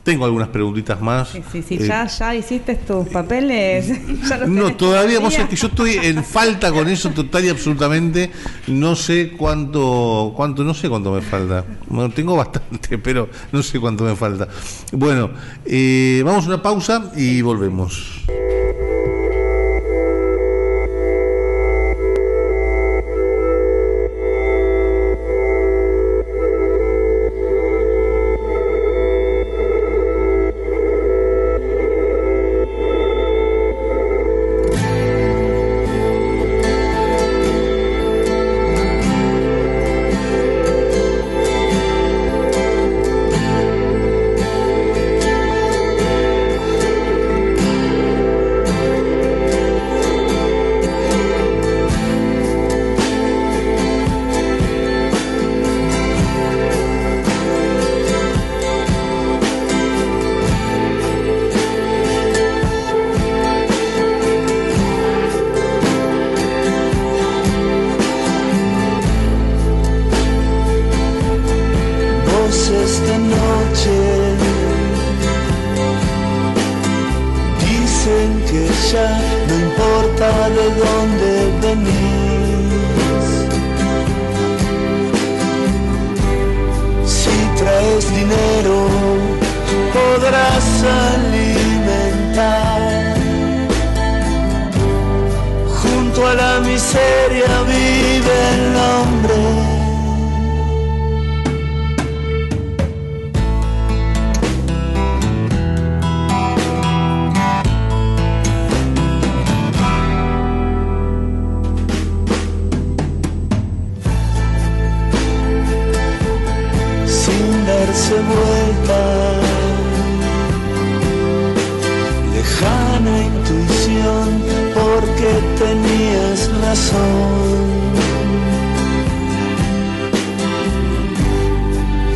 [0.02, 1.28] tengo algunas preguntitas más.
[1.30, 3.88] Sí, sí, sí, Eh, ya, ya hiciste tus papeles.
[4.28, 7.48] ya los no, todavía, vos sabés que yo estoy en falta con eso total y
[7.48, 8.30] absolutamente.
[8.66, 11.64] No sé cuánto, cuánto, no sé cuánto me falta.
[11.86, 14.48] Bueno, tengo bastante, pero no sé cuánto me falta.
[14.92, 15.30] Bueno,
[15.64, 18.22] eh, vamos a una pausa y volvemos.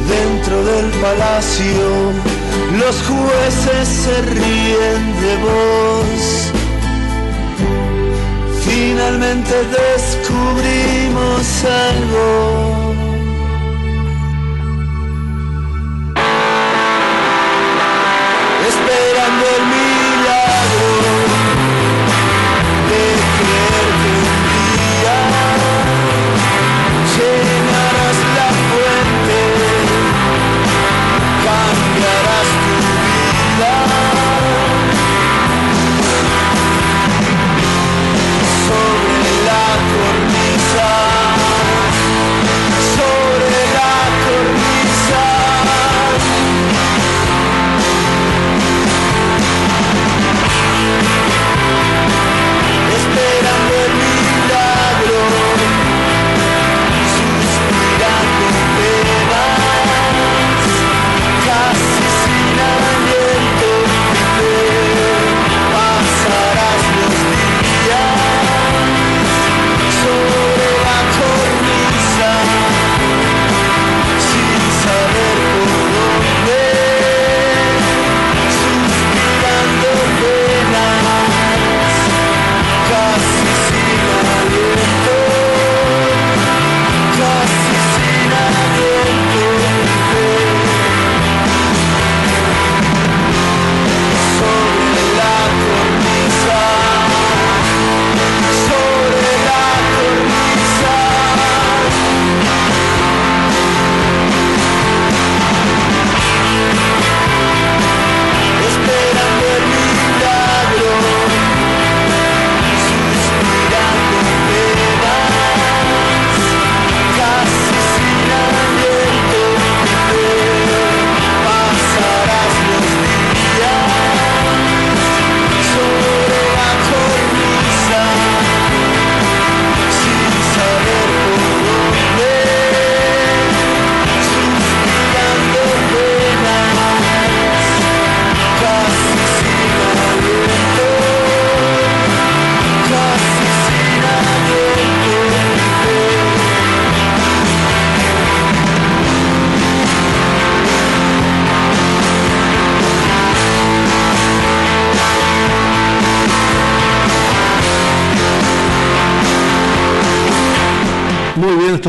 [0.09, 2.13] Dentro del palacio,
[2.79, 6.53] los jueces se ríen de vos.
[8.65, 12.86] Finalmente descubrimos algo.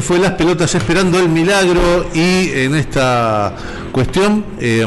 [0.07, 3.53] Fue Las Pelotas Esperando el Milagro y en esta
[3.91, 4.85] cuestión, eh,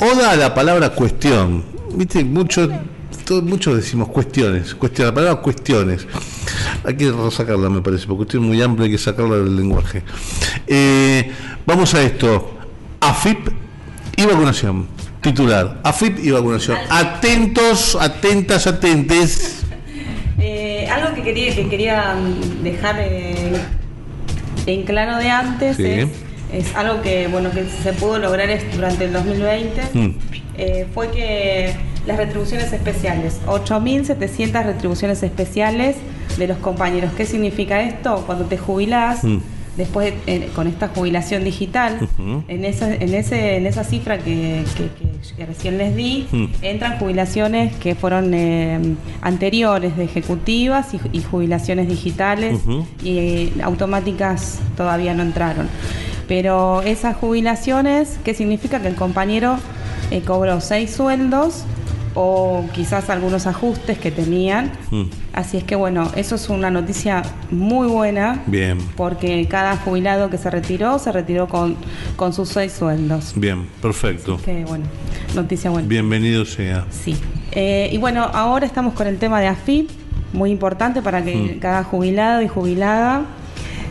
[0.00, 1.62] oda a la palabra cuestión.
[1.94, 2.70] Viste, muchos
[3.42, 6.06] muchos decimos cuestiones, cuestión, la palabra cuestiones.
[6.84, 10.02] Hay que sacarla, me parece, porque cuestión muy amplia, hay que sacarla del lenguaje.
[10.66, 11.30] Eh,
[11.66, 12.54] vamos a esto.
[12.98, 13.46] AFIP
[14.16, 14.86] y vacunación.
[15.20, 15.82] Titular.
[15.84, 16.78] AFIP y vacunación.
[16.88, 19.61] Atentos, atentas, atentes.
[21.22, 23.52] Que quería, que quería mm, dejar eh,
[24.66, 25.84] en claro de antes Sí.
[25.84, 26.08] es,
[26.52, 30.10] es algo que bueno que se pudo lograr durante el 2020 Mm.
[30.58, 31.72] eh, fue que
[32.06, 35.96] las retribuciones especiales, 8.700 retribuciones especiales
[36.36, 37.12] de los compañeros.
[37.16, 38.24] ¿Qué significa esto?
[38.26, 39.38] Cuando te jubilás, Mm.
[39.76, 42.08] Después eh, con esta jubilación digital,
[42.48, 46.26] en, esa, en, ese, en esa cifra que, que- que- que recién les di,
[46.62, 48.78] entran jubilaciones que fueron eh,
[49.22, 52.58] anteriores de ejecutivas y, y jubilaciones digitales
[53.02, 55.68] y eh, automáticas todavía no entraron.
[56.28, 58.80] Pero esas jubilaciones, ¿qué significa?
[58.80, 59.58] Que el compañero
[60.10, 61.64] eh, cobró seis sueldos
[62.14, 64.72] o quizás algunos ajustes que tenían.
[64.90, 65.02] Mm.
[65.32, 70.36] Así es que bueno, eso es una noticia muy buena Bien, porque cada jubilado que
[70.38, 71.76] se retiró se retiró con,
[72.16, 73.32] con sus seis sueldos.
[73.36, 74.38] bien, perfecto.
[74.44, 74.84] Que bueno,
[75.34, 75.88] noticia buena.
[75.88, 76.86] Bienvenido sea.
[76.90, 77.16] Sí.
[77.52, 79.90] Eh, y bueno, ahora estamos con el tema de AFIP,
[80.32, 81.58] muy importante para que Mm.
[81.60, 83.22] cada jubilado y jubilada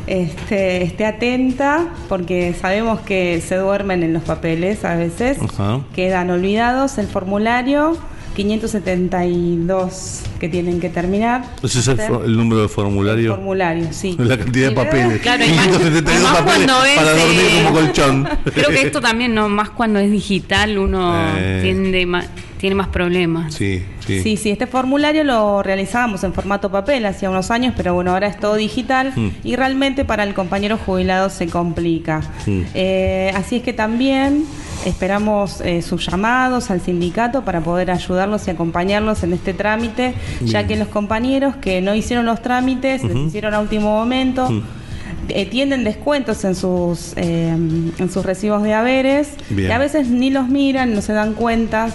[0.08, 5.82] este, esté atenta, porque sabemos que se duermen en los papeles a veces, Ajá.
[5.94, 7.96] quedan olvidados el formulario
[8.36, 11.44] 572 que tienen que terminar.
[11.64, 13.36] Ese es el, el número de formulario.
[13.36, 14.16] formulario, sí.
[14.20, 15.22] La cantidad de papeles.
[15.22, 18.30] Claro, y más- 572 y más papeles cuando es, para dormir eh, como colchón.
[18.54, 21.60] Creo que esto también, no más cuando es digital, uno Eh.
[21.64, 22.26] tiende ma-
[22.58, 23.56] tiene más problemas.
[23.56, 24.22] Sí, sí.
[24.22, 28.28] Sí, sí, este formulario lo realizábamos en formato papel hacía unos años, pero bueno, ahora
[28.28, 29.30] es todo digital Mm.
[29.44, 32.22] y realmente para el compañero jubilado se complica.
[32.46, 32.62] Mm.
[32.76, 34.46] Eh, así es que también
[34.86, 40.66] esperamos eh, sus llamados al sindicato para poder ayudarlos y acompañarlos en este trámite, ya
[40.68, 43.28] que los compañeros que no hicieron los trámites, los Ujú.
[43.28, 44.50] hicieron a último momento.
[45.50, 49.70] Tienen descuentos en sus eh, en sus recibos de haberes Bien.
[49.70, 51.90] y a veces ni los miran, no se dan cuenta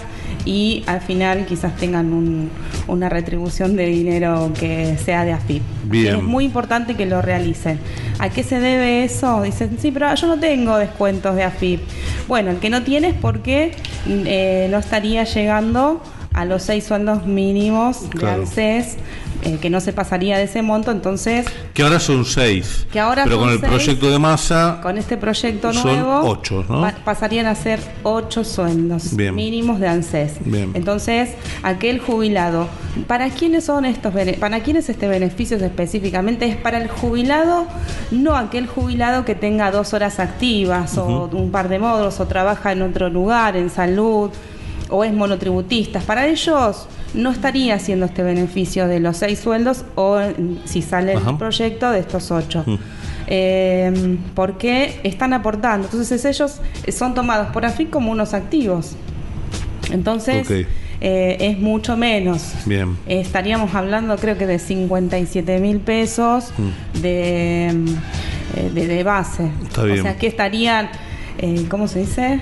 [0.45, 2.49] y al final quizás tengan un-
[2.87, 5.61] una retribución de dinero que sea de AFIP.
[5.85, 6.15] Bien.
[6.15, 7.79] Es muy importante que lo realicen.
[8.19, 9.41] ¿A qué se debe eso?
[9.43, 11.81] Dicen, sí, pero yo no tengo descuentos de AFIP.
[12.29, 13.71] Bueno, el que no tiene es porque
[14.05, 16.01] mm, eh, no estaría llegando
[16.37, 18.27] a los seis sueldos mínimos de.
[18.29, 18.97] ANSES,
[19.43, 22.85] eh, que no se pasaría de ese monto, entonces Que ahora son seis.
[22.91, 23.71] Que ahora Pero son con el seis.
[23.71, 24.79] proyecto de masa.
[24.83, 26.81] con este proyecto Son nuevo ocho, ¿no?
[26.81, 29.33] pa- pasarían a ser ocho sueldos Bien.
[29.35, 30.33] mínimos de ANSES.
[30.45, 30.71] Bien.
[30.75, 31.29] Entonces,
[31.63, 32.67] aquel jubilado,
[33.07, 36.45] ¿para quiénes son estos para quiénes este beneficio específicamente?
[36.45, 37.65] Es para el jubilado,
[38.11, 42.71] no aquel jubilado que tenga dos horas activas o un par de módulos o trabaja
[42.71, 44.29] en otro lugar, en salud
[44.89, 45.99] o es monotributista.
[45.99, 51.13] Para ellos no estaría haciendo este beneficio de los seis sueldos o mm, si sale
[51.15, 51.31] Ajá.
[51.31, 52.63] el proyecto de estos ocho.
[52.65, 52.75] Mm.
[53.29, 55.87] Eh, porque están aportando.
[55.87, 56.61] Entonces ellos
[56.95, 58.95] son tomados por AFIC como unos activos.
[59.91, 60.49] Entonces
[61.01, 62.53] eh, es mucho menos.
[62.65, 62.97] Bien.
[63.07, 67.01] Estaríamos hablando creo que de 57 mil pesos Mm.
[67.01, 69.49] de, eh, de, de base.
[69.63, 69.99] Está bien.
[69.99, 70.89] O sea que estarían,
[71.37, 72.39] eh, ¿cómo se dice?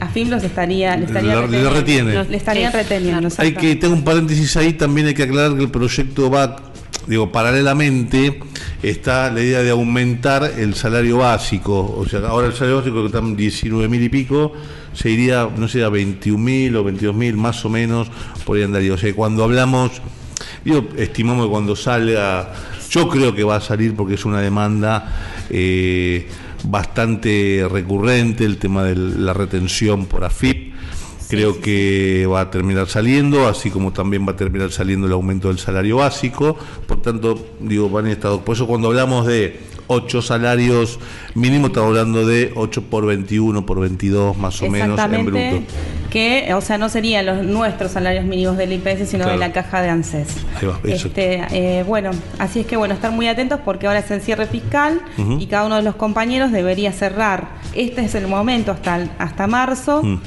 [0.00, 2.14] AFIP los estaría, le estaría le retiene.
[2.14, 2.78] Los- Le estarían Sí.
[2.78, 3.28] reteniendo.
[3.38, 3.60] Hay exacto.
[3.60, 6.56] que, tengo un paréntesis ahí, también hay que aclarar que el proyecto va,
[7.06, 8.40] digo, paralelamente
[8.82, 11.94] está la idea de aumentar el salario básico.
[11.96, 14.52] O sea, ahora el salario básico que está en 19 mil y pico,
[14.92, 18.10] se iría, no sé, a 21 mil o 22 mil más o menos,
[18.44, 18.92] por ahí andaría.
[18.94, 20.02] O sea, cuando hablamos,
[20.64, 22.52] digo, estimamos que cuando salga,
[22.90, 26.26] yo creo que va a salir porque es una demanda eh,
[26.64, 30.74] bastante recurrente, el tema de la retención por AFIP.
[31.28, 35.46] Creo que va a terminar saliendo, así como también va a terminar saliendo el aumento
[35.46, 36.58] del salario básico.
[36.88, 38.40] Por tanto, digo, van a estar.
[38.40, 39.60] Por eso, cuando hablamos de
[39.92, 41.00] 8 salarios
[41.34, 45.62] mínimos, estamos hablando de 8 por 21, por 22, más o menos en bruto.
[46.10, 49.32] que, o sea, no serían los nuestros salarios mínimos del IPS, sino Claro.
[49.32, 50.28] de la caja de ANSES.
[50.60, 51.08] Ahí va, eso.
[51.08, 54.46] Este, eh, bueno, así es que bueno, estar muy atentos porque ahora es el cierre
[54.46, 55.00] fiscal
[55.40, 57.48] y cada uno de los compañeros debería cerrar.
[57.74, 60.02] Este es el momento hasta, el- hasta marzo.
[60.04, 60.20] Mm.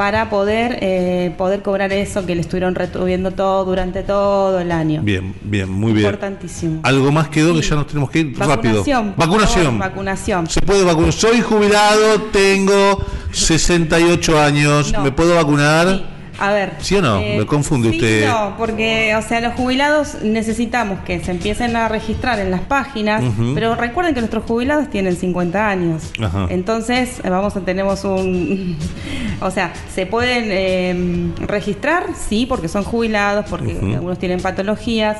[0.00, 5.02] Para poder eh, poder cobrar eso que le estuvieron retuviendo todo durante todo el año.
[5.02, 6.06] Bien, bien, muy bien.
[6.06, 6.80] Importantísimo.
[6.84, 7.68] Algo más quedó que Sí.
[7.68, 8.76] ya nos tenemos que ir rápido.
[8.82, 9.14] Vacunación.
[9.14, 9.78] Vacunación.
[9.78, 10.46] vacunación.
[10.46, 11.12] Se puede vacunar.
[11.12, 14.90] Soy jubilado, tengo 68 años.
[14.90, 15.02] No.
[15.02, 15.86] ¿Me puedo vacunar?
[15.88, 16.04] Sí.
[16.40, 16.72] A ver.
[16.80, 17.20] ¿Sí o no?
[17.20, 18.26] Me confunde sí, usted.
[18.26, 23.22] No, porque, o sea, los jubilados necesitamos que se empiecen a registrar en las páginas,
[23.54, 26.12] pero recuerden que nuestros jubilados tienen 50 años.
[26.20, 26.46] Ajá.
[26.50, 28.76] Entonces, eh, vamos a tenemos un.
[29.40, 32.06] o sea, ¿se pueden eh, registrar?
[32.16, 35.18] Sí, porque son jubilados, porque algunos tienen patologías,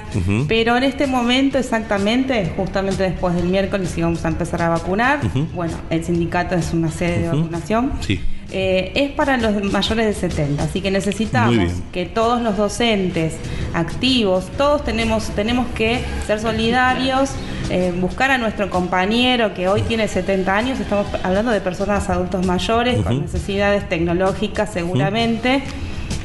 [0.49, 5.21] pero en este momento, exactamente, justamente después del miércoles, sí vamos a empezar a vacunar.
[5.55, 7.93] Bueno, el sindicato es una sede de vacunación.
[8.01, 8.21] Sí.
[8.53, 13.35] Eh, es para los mayores de 70, así que necesitamos que todos los docentes
[13.75, 17.31] activos, todos tenemos, tenemos que ser solidarios,
[17.71, 22.45] eh, buscar a nuestro compañero que hoy tiene 70 años, estamos hablando de personas adultos
[22.45, 25.63] mayores con necesidades tecnológicas seguramente,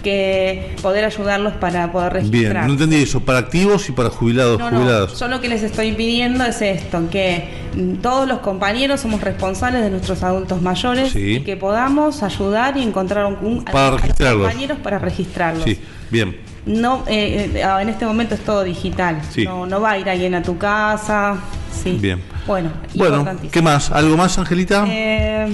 [0.05, 2.67] que poder ayudarlos para poder Bien, registrar.
[2.67, 3.19] no entendí eso.
[3.21, 4.59] Para activos y para jubilados.
[4.59, 9.21] No, yo lo que les estoy pidiendo es esto, que mm, todos los compañeros somos
[9.21, 11.37] responsables de nuestros adultos mayores Sí.
[11.37, 14.43] y que podamos ayudar y encontrar un, Para a los registrarlos.
[14.47, 15.63] compañeros para registrarlos.
[15.63, 15.79] Sí,
[16.11, 16.37] bien.
[16.67, 19.21] No, eh, eh, en este momento es todo digital.
[19.31, 19.43] Sí.
[19.43, 21.37] No, no va a ir alguien a tu casa.
[21.83, 21.97] Sí.
[21.99, 22.21] Bien.
[22.45, 23.25] Bueno, Bueno.
[23.51, 23.89] ¿qué más?
[23.91, 24.85] ¿Algo más, Angelita?
[24.87, 25.47] Eh,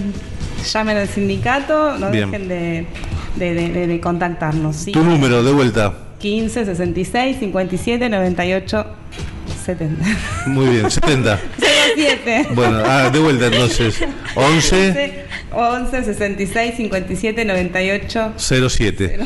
[0.74, 2.30] llamen al sindicato, no Bien.
[2.32, 2.88] dejen de,
[3.36, 4.76] de- de- de- contactarnos.
[4.76, 4.92] ¿sí?
[4.92, 5.94] tu número, de vuelta.
[6.20, 8.86] 15 66 57 98
[9.62, 10.06] 70.
[10.48, 11.40] Muy bien, 70.
[11.96, 12.48] 07.
[12.56, 13.96] Bueno, ah, de vuelta entonces.
[14.36, 19.20] 11 11 66 57 98 07.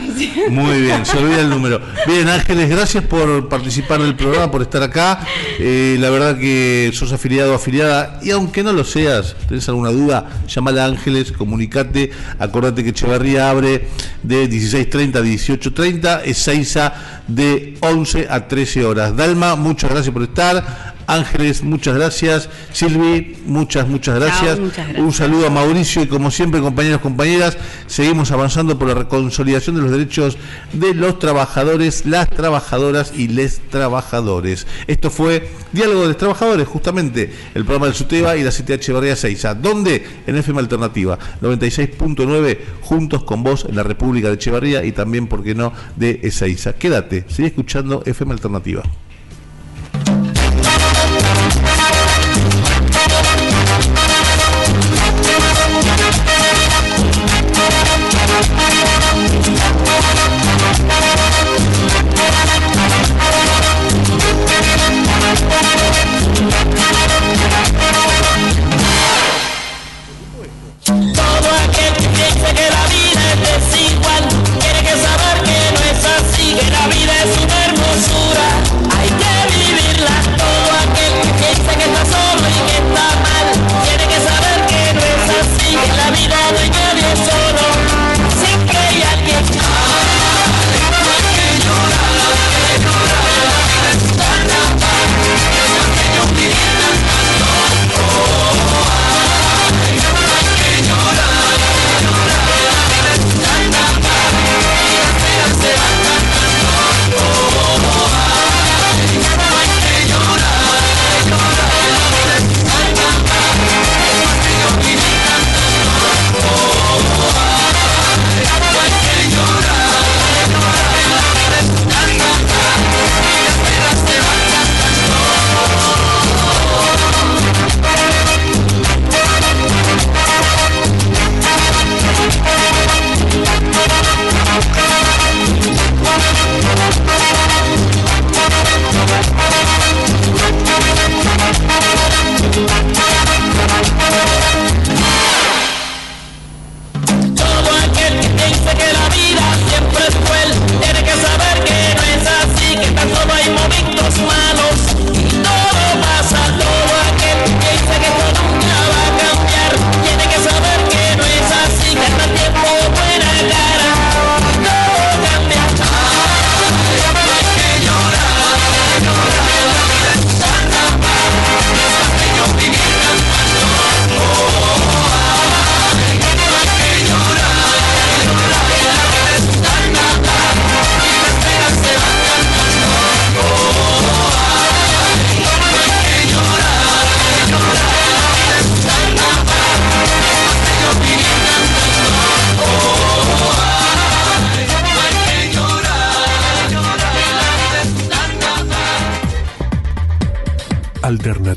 [0.50, 1.80] Muy bien, se olvida el número.
[2.08, 5.20] Bien, Ángeles, gracias por participar del programa, por estar acá.
[5.60, 9.92] Eh, la verdad que sos afiliado o afiliada, y aunque no lo seas, tenés alguna
[9.92, 13.88] duda, llamala a Ángeles, comunicate, acordate que Echeverría abre
[14.24, 19.16] de 16.30 a 18.30, Ezeiza de 11 a 13 horas.
[19.16, 20.95] Dalma, muchas gracias por estar.
[21.08, 22.50] Ángeles, muchas gracias.
[22.72, 24.60] Silvi, muchas, muchas gracias.
[24.60, 25.00] muchas gracias.
[25.00, 29.82] Un saludo a Mauricio y como siempre, compañeros, compañeras, seguimos avanzando por la consolidación de
[29.82, 30.38] los derechos
[30.74, 34.68] de los trabajadores, las trabajadoras y les trabajadores.
[34.88, 39.16] Esto fue Diálogo de los Trabajadores, justamente el programa del SUTEBA y la CTH Barría
[39.16, 39.54] Seiza.
[39.54, 40.06] ¿Dónde?
[40.26, 45.44] En FM Alternativa, 96.9, juntos con vos en la República de Echevarría y también, ¿por
[45.44, 46.74] qué no?, de Ezeiza.
[46.74, 48.84] Quédate, sigue escuchando FM Alternativa.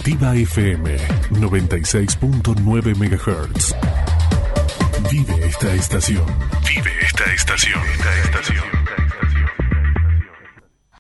[0.09, 0.97] Alternativa FM
[1.33, 3.75] 96.9 MHz.
[5.11, 6.25] Vive esta estación.
[6.67, 6.91] Vive.
[7.03, 7.83] Esta estación.